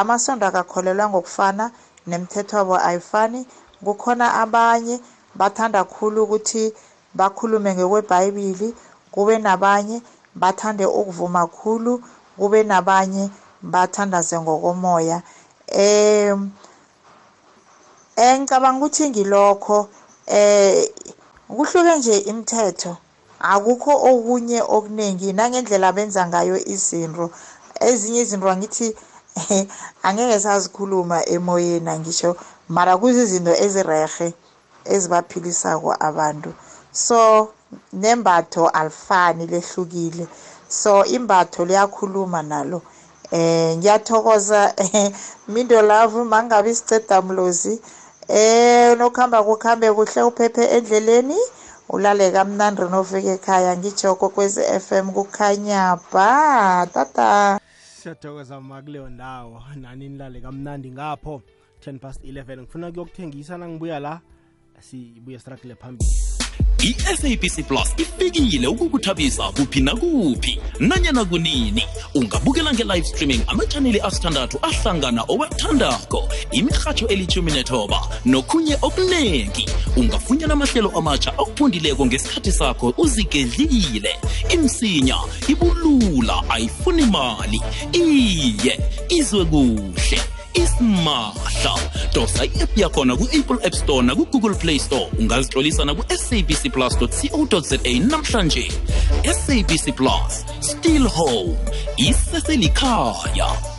[0.00, 1.70] amasondo akakholelwa ngokufana
[2.06, 3.46] nemithetho wabo ayifani.
[3.84, 5.00] Kukhona abanye
[5.34, 6.72] bathanda khulu ukuthi
[7.14, 8.74] bakhulume ngekwebhayibhili
[9.12, 10.02] kube nabanye
[10.34, 12.02] bathande ukuvuma khulu
[12.38, 13.30] kube nabanye
[13.62, 15.22] bathandaze ngokomoya.
[15.68, 16.50] Um
[18.18, 19.88] ngicabanga ukuthi ngilokho
[20.26, 20.88] eh
[21.48, 22.96] kuhluke nje imithetho.
[23.52, 27.26] Akukho okunye okuningi nangendlela benza ngayo izinto.
[27.88, 28.88] Ezinye izinto angithi
[30.06, 32.30] angeke sazikhuluma emoyeni angisho
[32.68, 34.28] mara kuzizinto ezirehe
[34.94, 36.50] ezibaphilisako abantu.
[36.92, 37.18] So
[37.92, 40.26] nembatho alifani lehlukile.
[40.68, 42.82] So imbatho liyakhuluma nalo.
[43.30, 44.74] Eh ngiyathokoza
[45.52, 47.80] mindo love mangabe isiceda mlozi
[48.28, 51.38] eh nokuhamba kuhambe kuhle uphephe endleleni.
[51.88, 57.60] Ulale kamnandi nofika ekhaya ngijoko kwezi FM kukhanya ba tata.
[58.02, 59.62] Siyathokoza ma kuleyo ndawo.
[59.76, 61.42] Nani nilale kamnandi ngapho.
[61.86, 64.20] 10 past 11 ngifuna kuyokuthengisa nangibuya la.
[64.80, 66.33] Sibuye sirakile phambili.
[66.84, 71.84] I-sabc plus ifikile ukukuthabisa kuphi nakuphi nanyana kunini.
[72.14, 79.68] Ungabukela nge-live streaming amachaneli asithandathu ahlangana owathandako imirhatsho elithumi nethoba nokhunye okunengi.
[79.96, 84.16] Ungafunyana amahlelo amatsha akufundileko ngesikhathi sakho uzigedlile.
[84.48, 85.16] Imsinya
[85.48, 87.60] ibulula ayifuni mali.
[87.92, 91.74] Iye izwe kuhle isimahla.
[92.14, 95.08] Dosa i-app yakhona ku-apple app store naku-google play store.
[95.18, 97.76] Ungazitlolisa naku-sabc plus co za
[98.10, 98.70] namhlanje.
[99.24, 101.56] Sabc plus still home
[101.98, 103.73] iseselikhaya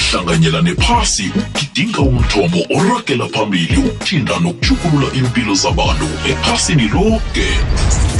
[0.00, 7.48] sihlanganyela nephasi ukugidinga umthombo oragela phambili ukuthinda nokuchukulula impilo zabantu ephasini lonke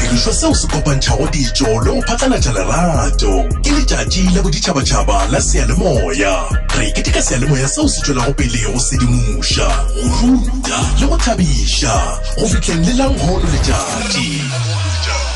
[0.00, 6.34] diriswa seo se kopantšhago dijo le go phatlalatša lerato ke letšatši la boditšhabatšhaba la seyalemoya.
[6.78, 11.94] Re keteka seyalemoya seo se tšwelago pele go sedimoša go ruta le go thabiša
[12.38, 14.26] go fihleng le langhono letšatši.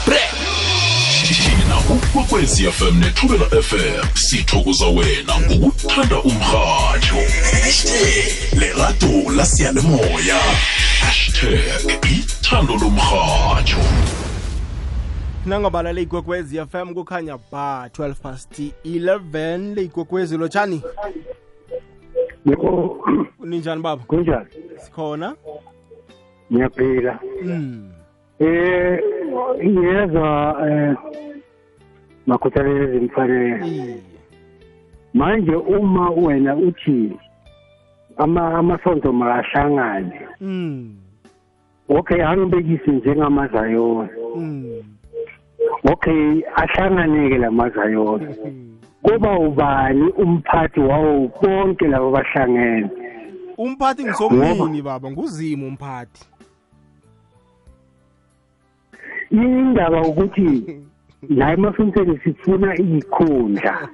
[0.05, 0.44] Thina
[1.91, 7.17] ukwekwezi fm nethubela fm sithokoza wena ngokuthanda umrhatsho
[8.61, 10.37] lerato la seyalemoya
[11.01, 13.77] hashtag ithando lomrhatsho
[15.47, 20.83] nangobala leyikwekwezi fm kukhanya ba 12 past 11 leyikwekwezi lotshani
[22.47, 23.05] yebo.
[23.45, 24.05] Ninjani baba?
[24.05, 24.47] Kunjani?
[24.85, 25.35] Sikhona?
[26.53, 27.19] Ngiyaphila.
[27.43, 27.93] Mm.
[28.41, 29.01] eh
[29.65, 30.97] ngiyezwa eh
[32.27, 34.01] makhuthalelo ezimfanele
[35.15, 37.13] manje uma wena uthi
[38.17, 40.97] ama amasonto makahlangane mm.
[41.89, 44.09] okay angibekise njengamazayona.
[44.37, 44.83] Mm.
[45.93, 48.35] okay ahlanganeke lamazayona
[49.03, 52.91] kuba ubani umphathi wawo bonke labo bahlangene?
[53.59, 55.11] Umphathi ngisomnini baba.
[55.11, 56.25] Nguzimo umphathi.
[59.31, 60.81] Indaba ukuthi
[61.29, 63.89] la emasontweni sifuna iyikhundla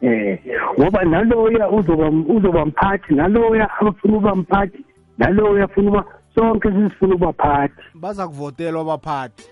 [0.00, 0.38] eh
[0.78, 1.70] ngoba naloya
[2.28, 4.84] uzoba mphathi naloya abafuna uba mphathi
[5.18, 9.50] naloya afuna uba sonke sisifuna uba phathi baza kuvotelwa abaphathi.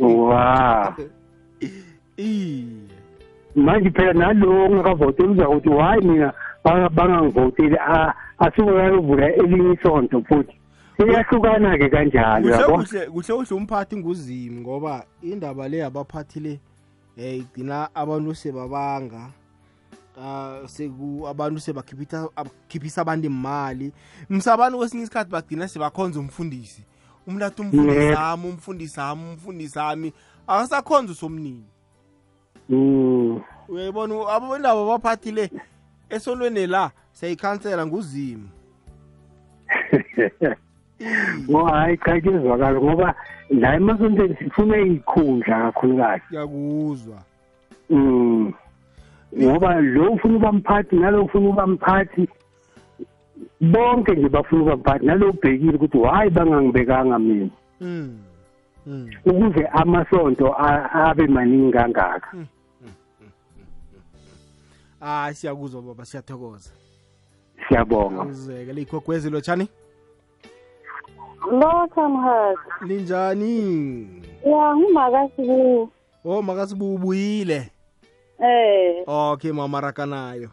[0.00, 0.96] Wa
[3.54, 6.32] manje phela nalo ongakavoteli uzakuthi hayi mina
[6.64, 7.76] bangangivoteli
[8.38, 10.56] asukayovula elinye isonto futhi
[10.98, 12.76] iyahlukana-ke kanjalo yabo?
[12.76, 16.60] kuhle kuhle umphathi nguzimi ngoba indaba le yabaphathi le
[17.16, 19.30] eh igcina abantu sebabanga
[20.16, 22.28] uh seku abantu sebakhiphisa
[22.68, 23.92] khiphisa abantu imali.
[24.30, 26.84] Msabani kwesinye isikhathi bagcina sebakhonza umfundisi.
[27.42, 30.12] Athi umfundisi ami umfundisi ami umfundisi ami.
[30.46, 31.64] Akasakhonza usomnini.
[33.68, 35.50] Uyayibona indaba abaphathi le
[36.10, 38.48] esondweni la siyayikhansela nguzimo
[41.50, 43.14] ngo hayi cha kuyezwakala ngoba
[43.50, 46.22] la emasontweni sifuna iyikhundla kakhulukazi.
[46.30, 47.18] Ngiyakuzwa
[47.90, 48.52] um
[49.42, 52.28] ngoba lo ufuna uba mphathi nalo ufuna uba mphathi
[53.60, 55.06] bonke nje bafuna uba mphathi.
[55.06, 57.50] Nalo ubhekile ukuthi hhayi bangangibekanga mina.
[57.80, 58.18] Mm.
[58.86, 59.10] Mm.
[59.26, 62.28] ukuze amasonto a- abe maningi kangaka.
[65.00, 66.70] Hayi siyakuzwa baba siyathokoza.
[67.68, 68.22] Siyabonga.
[68.22, 69.68] Uzeke liyigogwezi lotshani?
[71.52, 72.60] Lotha mhathi.
[72.86, 74.06] linjani
[74.46, 75.88] Ya ngumakasibu.
[76.24, 77.70] oh makasibubuyile
[78.42, 79.02] Eh.
[79.06, 80.50] okay mama rakanayo.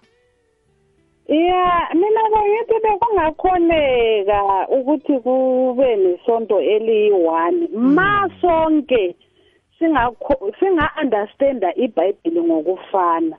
[1.27, 7.67] Ya mina bengithi bekungakhoneka ukuthi kube nesonto eliyi-one.
[7.73, 9.15] Ma sonke
[9.79, 13.37] singakho- singa-understanda ibhayibhili ngokufana.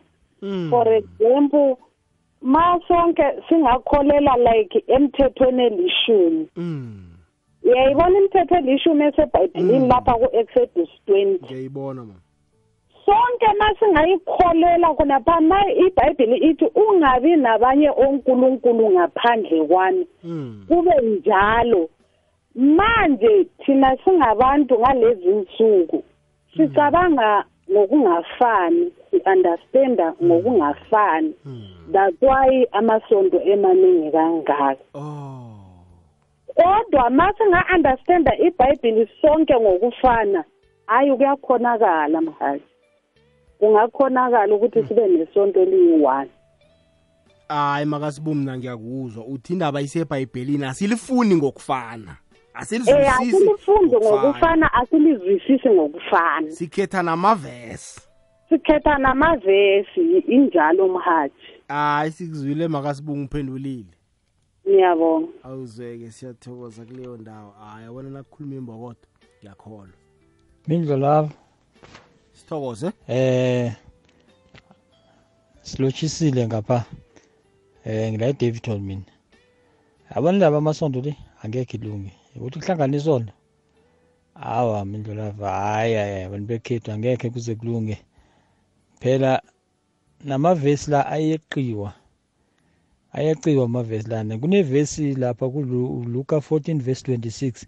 [0.70, 1.76] For example
[2.42, 6.48] ma sonke singakholela like emthethweni elishumi.
[7.64, 11.44] Uyayibona imithetho elishumi esebhayibhilini lapha ku-exodus twenty.
[11.44, 12.20] Ngiyayibona mama
[13.04, 20.06] sonke masingayikholela khonapha ma ibhayibhili ithi ungabi nabanye onkulunkulu ngaphandle kwami
[20.68, 21.88] kube njalo.
[22.54, 26.04] Manje thina singabantu ngalezi nsuku
[26.56, 31.34] sicabanga ngokungafani si-understanda ngokungafani.
[31.92, 34.76] That's why amasonto emaningi kangaka.
[36.54, 40.44] Kodwa ma singa-understanda ibhayibhili sonke ngokufana
[40.86, 42.72] hayi kuyakhonakala mhathi
[43.62, 46.30] kungakhonakala ukuthi sibe nesonto eliyi-one.
[47.48, 49.24] Hayi makasibu mna ngiyakuzwa.
[49.24, 52.16] Uthi indaba isebhayibhelini asilifuni ngokufana.
[52.54, 54.72] Eh asilifunde ngokufana.
[54.74, 56.50] asilizwisisi ngokufana.
[56.50, 58.00] Sikhetha namavesi.
[58.48, 61.34] Sikhetha namavesi injalo mhathi.
[61.68, 64.01] Hayi sikuzwile makasibu ngiphendulile
[64.66, 65.28] ngiyabonga.
[65.44, 67.50] Awuzweke siyathokoza kuleyo ndawo.
[67.60, 69.04] Hayi abona nakukhuluma imbokodo
[69.38, 69.96] ngiyakholwa.
[70.68, 71.30] Mindlo lava
[72.32, 72.92] sithokoze?
[73.08, 73.72] Eh
[75.62, 76.84] silotshisile ngapha.
[77.84, 79.12] Eh ngila eDavidton mina.
[80.10, 81.16] Yabona laba amasonto le?
[81.42, 83.32] Angekho ilungi ukuthi kuhlangana isonto
[84.34, 87.98] hawa mindlo lava hayi hayi abantu bekhethu angekhe kuze kulunge.
[89.00, 89.42] Phela
[90.24, 91.92] namavesi la ayeqiwa.
[93.12, 97.66] Ayaciwa amavesi lana kunevesi lapha kuluka 14 verse 26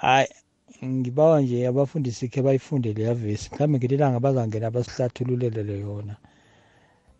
[0.00, 0.28] hayi
[0.84, 6.16] ngibawa nje abafundisi khe bayifunde leya vesi mhlawumbe ngelinye ilanga bazangena basihlathululele yona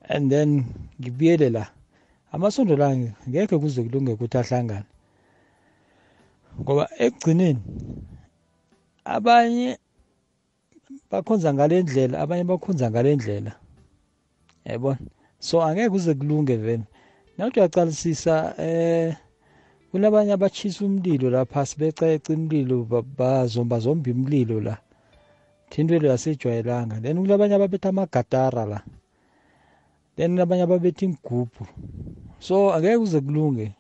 [0.08, 0.64] and then
[1.00, 1.70] ngibuyele la
[2.32, 2.96] amasonto la
[3.28, 4.86] ngekhe kuze kulunge ukuthi ahlangane.
[6.60, 7.60] Ngoba ekugcineni
[9.04, 9.78] abanye
[11.10, 13.52] bakhonza ngale ndlela abanye bakhonza ngale ndlela.
[14.64, 14.98] Yabona?
[15.38, 16.84] So angeke kuze kulunge vele.
[17.38, 19.16] Nawuthi uyacalisisa eh
[19.90, 24.78] kunabanye abatshisa umlilo lapha sibeca umlilo ba- bazomba zomba imlilo la.
[25.70, 27.00] Thinto lo yasejwayelanga.
[27.00, 28.80] Then kunabanye ababetha amagatara la.
[30.16, 31.66] Then abanye ababetha imigubhu
[32.38, 33.72] so angeke kuze kulunge.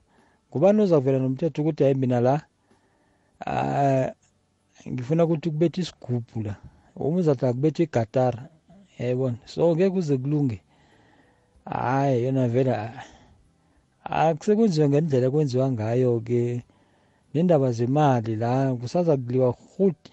[0.50, 2.42] Ngubani ozavela nomthetho ukuthi hayi mina la
[3.46, 4.10] ah,
[4.88, 6.54] ngifuna ukuthi kubetha isigubhu la.
[6.96, 8.48] Omunye uzathi akubetha igatara.
[8.98, 9.36] Yayibona.
[9.46, 10.60] So ngeke kuze kulunge.
[11.64, 12.90] Hayi yona vele
[14.04, 16.62] ah, akusekwenziwa ngendlela kwenziwa ngayo-ke
[17.34, 20.10] nendaba zemali la kusaza kuliwa rhudi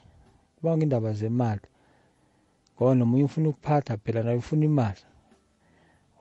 [0.56, 1.62] kuba ngendaba zemali.
[2.76, 5.02] Ngoba nomunye ufuna ukuphatha phela naye ufuna imali.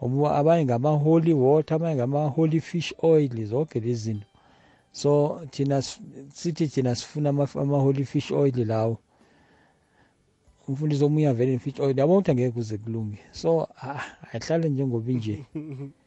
[0.00, 4.26] Obu- abanye ngama-holy water abanye ngama-holy fish oil zonke lezi zinto.
[4.92, 6.00] So thina sif-
[6.35, 8.98] sithi thina sifuna ama- ama-holy fish oil lawo.
[10.68, 13.18] Umfundisi omunye avele ne-fish oil yabona ukuthi angeke kuze kulunge.
[13.33, 14.02] So ah,
[14.33, 15.44] ayihlale njengoba inje.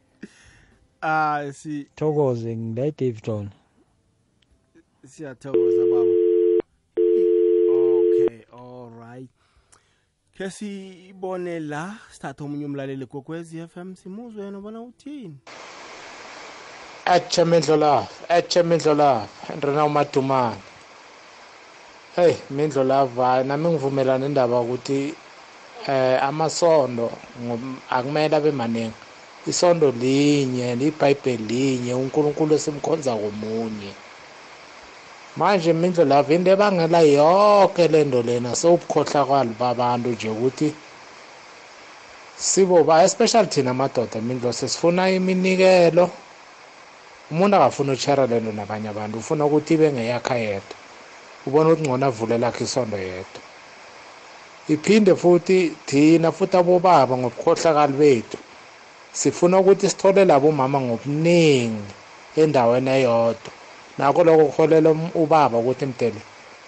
[1.05, 3.49] ah si thokoze ngila edavidon
[5.05, 6.15] siyathokoza baba.
[7.75, 9.29] Okay all right.
[10.37, 15.37] Ke sibone la sithatha omunye umlaleli gokwezi FM simuzwe yena ubona uthini?
[17.05, 20.61] Atshe mindlo lava atshe mindlo lava ndrina umadumane.
[22.15, 25.13] Heyi mindlo lava nami ngivumelana indaba ukuthi
[25.87, 27.11] eh amasondo
[27.89, 28.95] akumele abe maningi.
[29.47, 33.91] Isondo linye libhayibheli linye unkulunkulu esimkhonza komunye
[35.37, 40.69] manje mindlo lava into ebangela yonke le nto lena sewubukhohlakali babantu nje ukuthi
[42.37, 46.09] siboba especially thina madoda mindlo sesifuna iminikelo.
[47.31, 50.75] Umuntu akafuna utshara le nto nabanye abantu ufuna ukuthi ibe ngeyakha yedwa.
[51.47, 53.41] Ubona ukuthi ngcono avule lakhe isondo yedwa.
[54.69, 58.37] Iphinde futhi thina futhi abobaba ngobukhohlakali bethu
[59.13, 61.93] sifuna ukuthi sithole labo mama ngobuningi
[62.41, 63.51] endaweni eyodwa.
[63.97, 66.21] Nakho lokho kuholela ubaba ukuthi mdele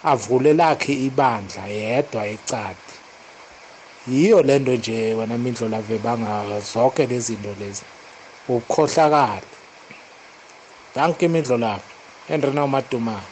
[0.03, 2.93] avule lakhe ibandla yedwa ecadi
[4.07, 7.83] yiyo lento nje wena mindlo lave bangaka zonke lezinto lezi.
[8.47, 9.41] Ukukhohlakala.
[10.95, 11.89] Danke imindlo lapho
[12.29, 13.27] endrena umadumane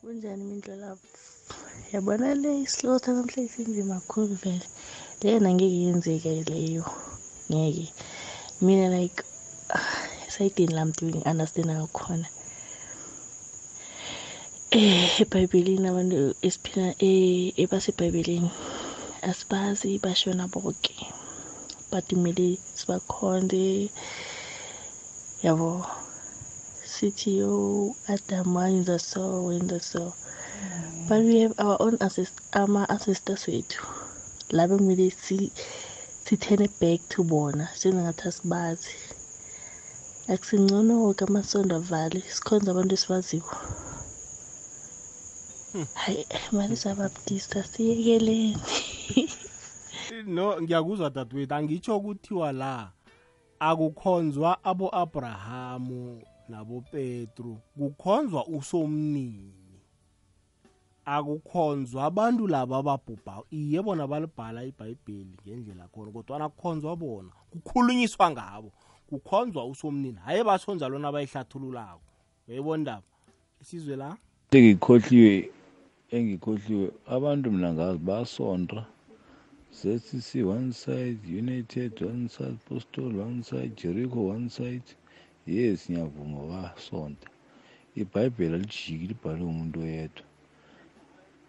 [0.00, 1.15] kunjani imindlo lapho
[1.96, 4.66] yabona le isilotha namhla isinzima kakhulu vele.
[5.20, 6.84] Leyona ngeke yenzeka leyo.
[7.48, 7.86] Ngeke.
[8.60, 9.24] Mina like
[10.28, 12.28] esayidini lami doing understand ngakhona
[14.70, 16.16] eh ebhayibhelini abantu
[16.46, 18.50] esiphila eh ebasebhayibhelini
[19.28, 20.96] asibazi bashona bonke
[21.90, 23.88] but kumele sibakhonde
[25.44, 25.70] yabo.
[26.92, 27.52] Sithi yo
[28.12, 30.12] adam wenza so wenza so?
[31.08, 31.98] But we have our own
[32.52, 33.82] ama-ancestors wethu
[34.50, 35.10] laba kumele
[36.24, 38.96] sithene back to bona sengathi asibazi.
[40.28, 43.54] Akusingcono woke amasondo avale sikhonza abantu esibaziwo.
[45.94, 48.56] Hayi mali zabaptista siyekeleni
[50.34, 52.92] no ngiyakuzwa dadewethu angitsho kuthiwa la
[53.60, 59.55] akukhonzwa abo-abrahamu nabopetru kukhonzwa usomnini.
[61.06, 62.04] Akukhonzwa.
[62.04, 68.72] Abantu laba ababhubha iye bona balibhala ibhayibheli ngendlela khona kodwana kukhonzwa bona kukhulunyiswa ngabo.
[69.08, 72.02] Kukhonzwa usomnini hayi basho njalo nabayihlathululako.
[72.48, 73.02] Uyayibona
[73.62, 74.16] isizwe la?
[74.50, 75.50] Engikhohliwe
[76.10, 78.80] engikhohliwe abantu mina ngazi basonta.
[79.78, 84.88] ZCC one side United one side Apostol one side Jericho one side.
[85.46, 87.28] Yes ngiyavuma basonta.
[87.94, 90.24] Ibhayibheli alijiki libhalwe umuntu oyedwa.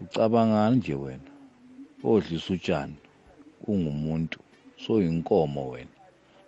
[0.02, 1.32] Ucabangani nje wena?
[2.04, 2.96] Odlisa utshani
[3.68, 4.40] ungumuntu
[4.78, 5.96] soyinkomo wena.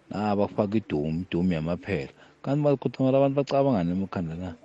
[0.09, 2.13] Nabafaka idomu idomu yamaphela.
[2.41, 4.55] Kanti kodwa mara abantu bacabangani emakhanda na?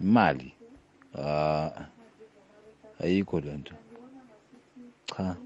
[0.00, 0.52] Imali?
[1.18, 1.70] Ah
[3.00, 3.74] ayikho lento
[5.06, 5.36] cha.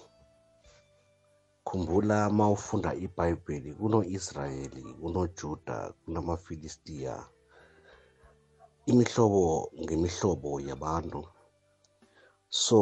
[1.67, 7.15] khumbula mawufunda ibhayibheli kuno-israyeli kunojuda kunamafilistiya.
[8.91, 9.43] Imihlobo
[9.81, 11.21] ngemihlobo yabantu.
[12.63, 12.79] So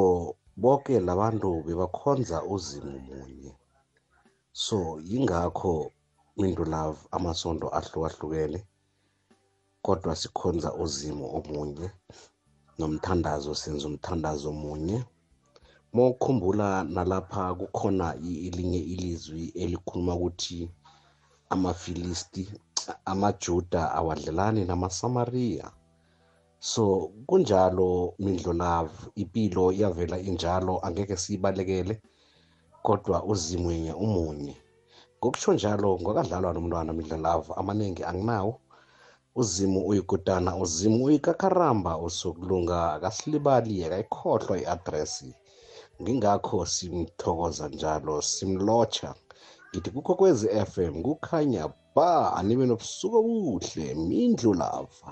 [0.61, 3.51] bonke labantu bebakhonza uzimu munye.
[4.65, 4.77] So
[5.09, 5.91] yingakho
[6.37, 8.59] mindu love amasondo ahlukahlukene
[9.85, 11.87] kodwa sikhonza uzimu omunye
[12.77, 14.97] nomthandazo senza umthandazo munye
[15.93, 20.69] mokhumbula nalapha kukhona elinye ilizwi elikhuluma ukuthi
[21.49, 22.43] amafilisti
[23.05, 25.71] amajuda awadlelani namasamariya.
[26.59, 32.01] So kunjalo mindlolavu impilo iyavela injalo angeke siyibalekele
[32.81, 34.55] kodwa uzimwenye umunye.
[35.17, 38.59] Ngokusho njalo ngokadlalwa nomntwana mindlolavu amaningi anginawo.
[39.35, 45.35] Uzimu uyigudana uzimu uyikakaramba usokulunga akasilibali akayikhohlwa i-adresi
[46.01, 49.09] ngingakho simthokoza njalo simlotsha.
[49.69, 51.63] Ngithi kukho kwezi FM kukhanya
[51.95, 55.09] ba anibe nobusuku obuhle mindlu lava.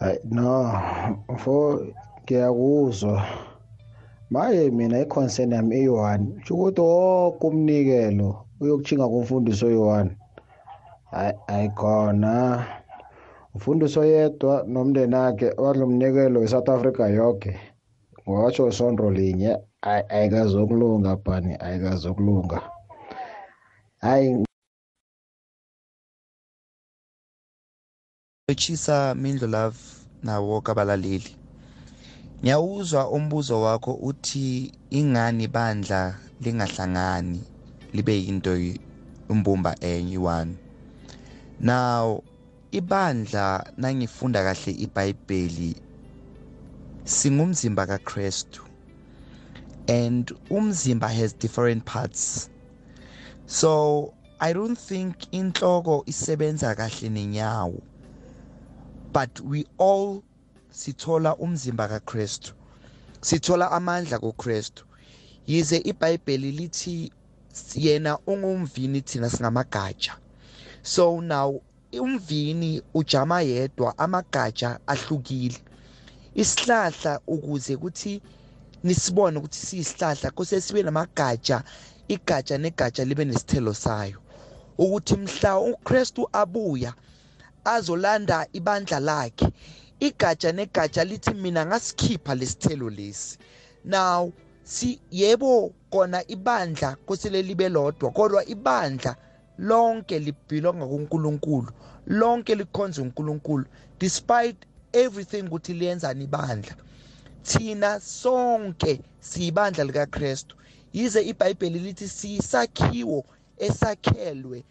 [0.00, 0.52] Hayi no
[1.28, 1.54] mfo
[2.22, 3.16] ngiyakuzwa.
[4.30, 8.28] Maye mina i-concern yami iyi-one kusho ukuthi wonke umnikelo
[8.60, 10.10] uyokujhinga kumfundiso oyi-one
[11.12, 12.32] hayi ayikhona
[13.54, 17.52] umfundiso yedwa nomndeni wakhe wadla umnikelo we-south africa yonke
[18.24, 22.58] ngowatsho isondro linye ayi ayikazokulunga bhani ayikazokulunga
[24.04, 24.44] hayi
[28.48, 29.78] Echisa Mindlo Love
[30.22, 31.36] nawo kabalaleli.
[32.42, 37.40] Ngiyawuzwa umbuzo wakho uthi ingani bandla lingahlangani
[37.92, 38.52] libe into
[39.28, 40.56] umbumba enye one.
[41.60, 42.22] Now
[42.72, 45.76] ibandla nangifunda kahle iBhayibheli
[47.04, 48.62] singumzimba kaKristu
[49.88, 52.48] and umzimba has different parts.
[53.46, 57.80] So i don't think inhloko isebenza kahle nenyawo
[59.12, 60.22] but we all
[60.70, 62.52] sithola umzimba kaKristu
[63.20, 64.84] sithola amandla kuKristu
[65.46, 67.12] yize iBhayibheli lithi
[67.74, 70.18] yena ungumvini thina singamagatsha
[70.82, 71.60] so now
[72.00, 75.58] umvini ujama yedwa amagatsha ahlukile.
[76.34, 78.22] Isihlahla ukuze kuthi
[78.82, 81.64] nisibone ukuthi siyisihlahla kuse sibe namagatsha
[82.08, 84.18] igatsha negatsha libe nesithelo sayo.
[84.78, 86.94] Ukuthi mhla uKristu abuya
[87.64, 89.48] azolanda ibandla lakhe
[90.00, 93.38] igatsha negatsha lithi mina ngasikhipha lesithelo lesi.
[93.84, 94.32] Now
[94.64, 99.16] si yebo kona ibandla kusele libe lodwa kodwa ibandla
[99.58, 101.72] lonke libhilonga kuNkulunkulu
[102.06, 103.64] lonke likhonza uNkulunkulu
[103.98, 104.56] despite
[104.92, 106.76] everything ukuthi liyenzani ibandla
[107.42, 110.56] thina sonke siyibandla likaKristu.
[110.92, 113.24] Yize iBhayibheli lithi sisakhiwo
[113.58, 114.64] esakhelwe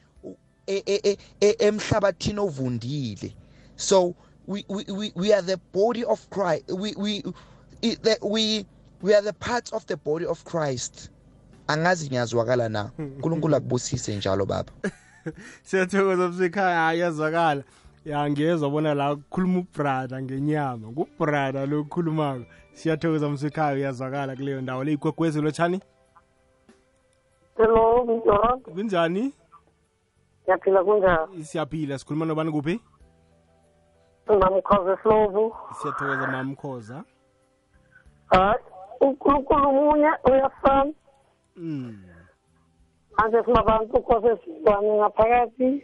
[1.59, 3.33] emhlabathini ovundile.
[3.75, 4.15] So
[4.47, 7.23] we, we, we, we are the body of Christ we, we,
[8.21, 8.65] we,
[9.01, 11.09] we are the parts of the body of Christ.
[11.71, 12.91] Angazi ngiyazwakala na?
[12.99, 14.71] uNkulunkulu akubusise njalo baba.
[15.63, 17.63] Siyathokoza msekhaya hayi yazwakala
[18.05, 20.87] ya ngiyezwa bona la kukhuluma ubrada ngenyama.
[20.87, 24.83] Ngubrada lo kukhulumako siyathokoza msekhaya uyazwakala kuleyo ndawo.
[24.83, 25.81] Le igwegwezi lotshani
[27.57, 29.33] hello kunjani kunjani?
[30.45, 31.43] Siyaphila kunjani?
[31.43, 31.97] Siyaphila.
[31.99, 32.81] Sikhuluma nobani kuphi?
[34.27, 37.03] Mamkhoza eslovu siyathokoza mamkhoza.
[38.27, 38.59] Hayi
[39.01, 40.93] unkulunkulu munye uyafana.
[41.55, 45.83] Manje sinabantu ukose sizwane ngaphakathi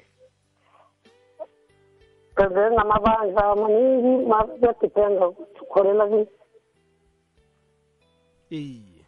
[2.37, 4.25] and then namabandla amaningi
[4.59, 6.27] kuyadependa ukuthi ukholela kini
[8.49, 9.05] iye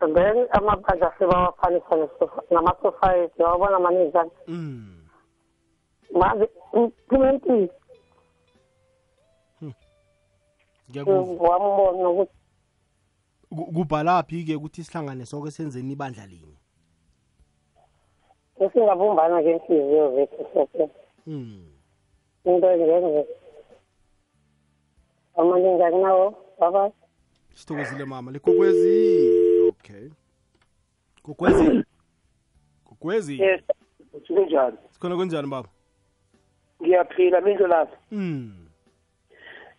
[0.00, 2.08] and then amabandla sebawafanisa
[2.50, 5.08] namasociety awabona amaningi kani mm.
[6.12, 7.70] manje implementile
[10.90, 12.08] ngiyakuzwa wambona
[13.50, 16.56] ukuthi kubhalaphi-ke ukuthi sihlangane sonke senzeni ibandla linye?
[18.60, 20.90] Esingabumbana ngenhliziyo zethu soke
[21.26, 21.66] mm.
[22.44, 23.26] into engenze
[25.36, 26.92] amaningi akunawo baba.
[27.54, 28.32] Sithokozile mama.
[28.32, 30.08] Likokwezi okay.
[31.22, 31.84] Kokwezi
[32.84, 33.62] kokwezi yes.
[34.26, 35.68] Kunjani sikhona kunjani baba?
[36.82, 37.96] Ngiyaphila mindlo lapha.
[38.10, 38.67] Mm.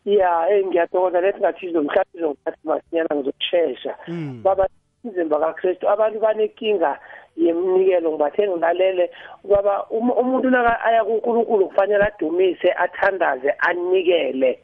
[0.05, 3.95] Ya eyi ngiyathokoza lethi ngathi zomhlathi zongithathi masinyana ngizokushesha.
[4.07, 4.41] Mm.
[4.43, 4.67] baba
[5.03, 6.99] umzimba kakristu abantu banenkinga
[7.37, 9.11] yemnikelo ngibathe ngilalele.
[9.43, 14.59] Baba um- umuntu naka aya kunkulunkulu kufanele adumise athandaze anikele.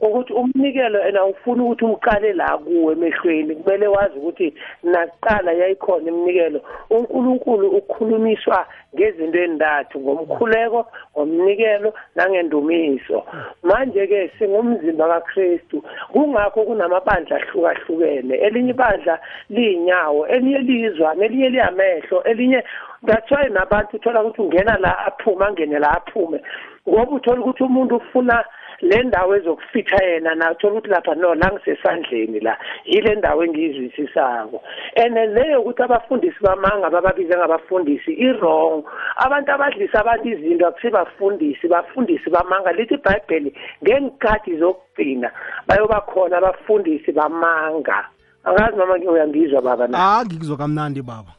[0.00, 6.60] Ukuthi umnikelo ena ufuna ukuthi uqale la kuwe emehlweni kumele wazi ukuthi nakuqala yayikhona iminikelo
[6.90, 13.24] unkulunkulu ukhulumiswa ngezinto endathu ngomkhuleko ngomnikelo nangendumiso.
[13.62, 15.82] Manje-ke singumzimba kakristu
[16.12, 18.34] kungakho kunamabandla ahlukahlukene.
[18.34, 19.18] Elinye ibandla
[19.50, 22.62] liyinyawo elinye liyizwane elinye liyamehlo elinye
[23.06, 26.40] that's why nabantu uthola ukuthi ungena la aphume angene la aphume.
[26.88, 28.44] Ngoba uthola ukuthi umuntu ufuna
[28.80, 34.62] le ndawo ezokufitha yena nathola ukuthi lapha no la ngisesandleni la yile ndawo engiyizwisisako.
[34.96, 38.84] And leyo ukuthi abafundisi bamanga bababize ngabafundisi i-wrong.
[39.16, 42.72] Abantu abadlisa abantu izinto akusibafundisi bafundisi bamanga.
[42.72, 45.30] Lithi ibhayibheli ngeenkhathi zokugcina
[45.66, 48.08] bayobakhona abafundisi bamanga.
[48.44, 49.98] Angazi noma uyangizwa baba na?
[49.98, 51.34] Ah ngikuzwa kamnandi baba.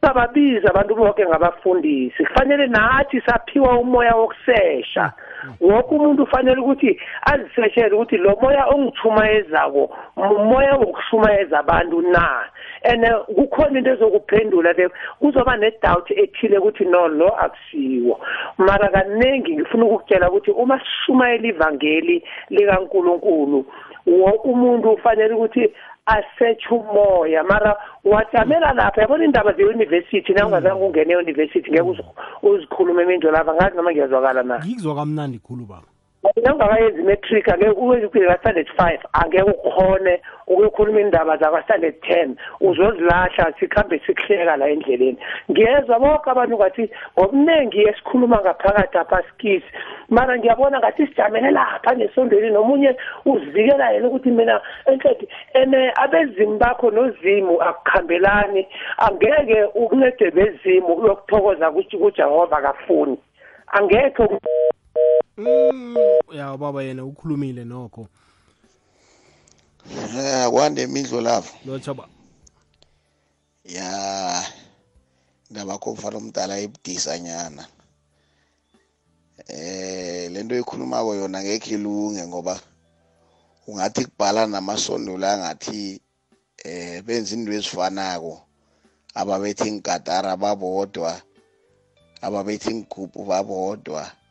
[0.00, 2.24] Sababiza abantu bonke ngabafundisi.
[2.24, 5.12] Kufanele nathi saphiwa umoya wokusesha.
[5.60, 7.00] Wonke umuntu ufanele ukuthi
[7.32, 12.44] aziseshele ukuthi lo moya ongithumayezako umoya wokushumayeza abantu na?
[12.84, 14.88] And kukhona into ezokuphendula le
[15.20, 18.20] kuzoba nedoubt ethile ukuthi no lo akusiwo.
[18.58, 23.66] Mara kaningi ngifuna ukukutshela ukuthi uma sishumayela ivangeli likankulunkulu
[24.06, 25.72] wonke umuntu ufanele ukuthi
[26.06, 27.42] asearch umoya.
[27.44, 32.04] Mara wajamela lapha yabona indaba ze-university nawungazange ungene e-university ngeke uzi-
[32.42, 33.54] uzikhulume imindlo lapha.
[33.54, 34.58] Ngazi noma ngiyazwakala na?
[34.58, 35.86] Ngikuzwa kamnandi khulu baba
[36.22, 37.70] nawungakayenzi imetric angeke
[38.06, 42.36] uphile ka-standard five angeke ukhone ukuyokhuluma indaba zakwa-standard ten.
[42.60, 45.18] Uzozilahla sikhambe sikuhleka la endleleni.
[45.50, 49.66] Ngiyezwa bonke abantu ngathi ngobuningi esikhuluma ngaphakathi apha skisi
[50.08, 52.96] mara ngiyabona ngathi sijamele lapha nesondweni nomunye
[53.26, 58.66] uzivikela yena ukuthi mina enhledi and abezimu bakho nozimu akukhambelani.
[58.98, 63.18] Angeke ukuncede bezimu uyokuthokoza kujehova kafuni
[63.72, 64.71] angekhe Mm,
[66.32, 68.08] ya baba yena ukhulumile nokho.
[69.90, 71.56] Eh kwande imidlo lapho.
[71.66, 72.08] Lotsha ba
[73.64, 74.44] ya
[75.50, 77.66] indaba yakho mfana omdala ibudisanyana
[79.48, 82.60] eh lento ekhulumako yona ngekho ilunge ngoba
[83.66, 86.00] ungathi kubhala namasondo la ngathi
[86.64, 88.42] eh benza into ezifanako.
[89.14, 91.20] Ababethi ingatara babodwa
[92.20, 94.21] ababethi ingubhu babodwa.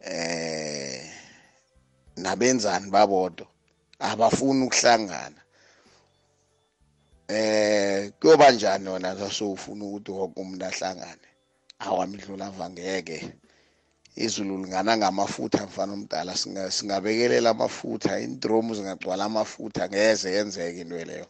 [0.00, 1.04] Eh
[2.16, 3.46] nabenzani babodwa?
[3.98, 5.40] Abafuni ukuhlangana.
[7.28, 11.28] Eh kuyoba njani wona sasofuna ukuthi wonke umuntu ahlangane?
[11.78, 13.32] Awamidlula avangeke.
[14.16, 16.32] Izulu lingana ngamafutha mfana omdala.
[16.32, 19.88] Singa- singabekelela amafutha indromu zingagcwala amafutha.
[19.88, 21.26] Ngeze yenzeke into leyo.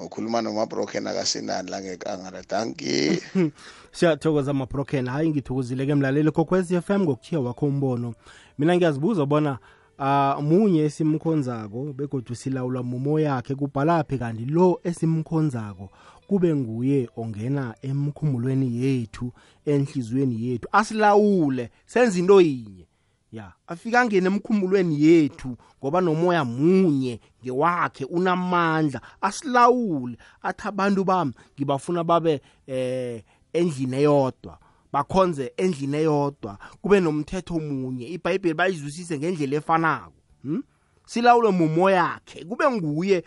[0.00, 3.22] Ukhuluma nomabroken akasinani la ngekangala danki
[3.92, 8.14] siyathokoza mabroken hayi ngithokozile ke mlaleli kokwez f m ngokuthiya wakho umbono.
[8.58, 9.58] Mina ngiyazibuza bona
[9.98, 15.90] uh, munye esimkhonzako begodwa silawulwa mumoyakhe kubhalaphi kanti lo esimkhonzako
[16.26, 19.32] kube nguye ongena emkhumulweni yethu
[19.66, 22.86] enhliziyweni yethu asilawule senza into yinye
[23.32, 30.16] ya afika angene emkhumulweni yethu ngoba nomoya munye ngewakhe unamandla asilawule.
[30.42, 33.22] Athi abantu bami ngibafuna babe eh
[33.52, 34.58] endlini eyodwa
[34.92, 38.08] bakhonze endlini eyodwa kube nomthetho munye.
[38.08, 40.12] Ibhayibheli bayizwisise ngendlela efanako
[40.42, 40.62] hmm?
[41.06, 43.24] silawulwe mumoya yakhe kube nguye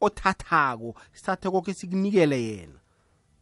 [0.00, 2.78] othathako sithathe konke sikunikele yena.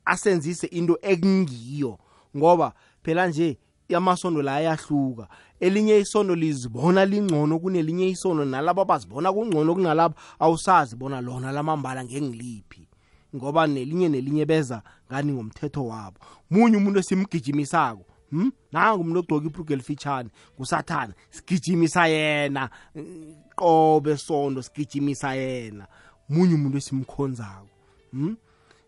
[0.04, 1.98] Asenzise into ekungiyo
[2.36, 2.72] ngoba
[3.02, 3.58] phela nje
[3.96, 5.28] amasondo la ayahluka
[5.60, 12.88] elinye isondo lizibona lingcono kunelinye isondo nalabo abazibona kungcono kunalabo awusazi bona lona lamambala ngengiliphi
[13.36, 16.18] ngoba nelinye nelinye beza ngani ngomthetho wabo
[16.50, 18.52] munye umuntu esimgijimisako Hmm?
[18.72, 25.86] nangu umuntu ogcoka ibhrugu elifitshane ngusathana sigijimisa yena mm, qobe sondo sigijimisa yena
[26.28, 27.68] munye umuntu esimkhonzako
[28.10, 28.36] hmm?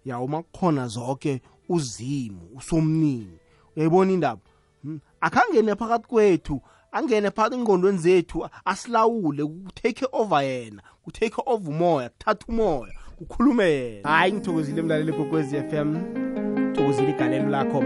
[0.05, 3.38] ya uma kukhona zonke uzimu usomnini
[3.76, 4.40] uyayibona indaba
[5.24, 5.38] hmm?
[5.38, 6.62] akhangene phakathi kwethu
[6.92, 14.08] angene phakathi engqondweni zethu asilawule ku-take over yena ku-take over umoya kuthatha umoya kukhulume yena
[14.08, 15.90] hayi ngithokozile mlaleli kokwezi f m
[16.72, 17.84] thokozile igalelo lakho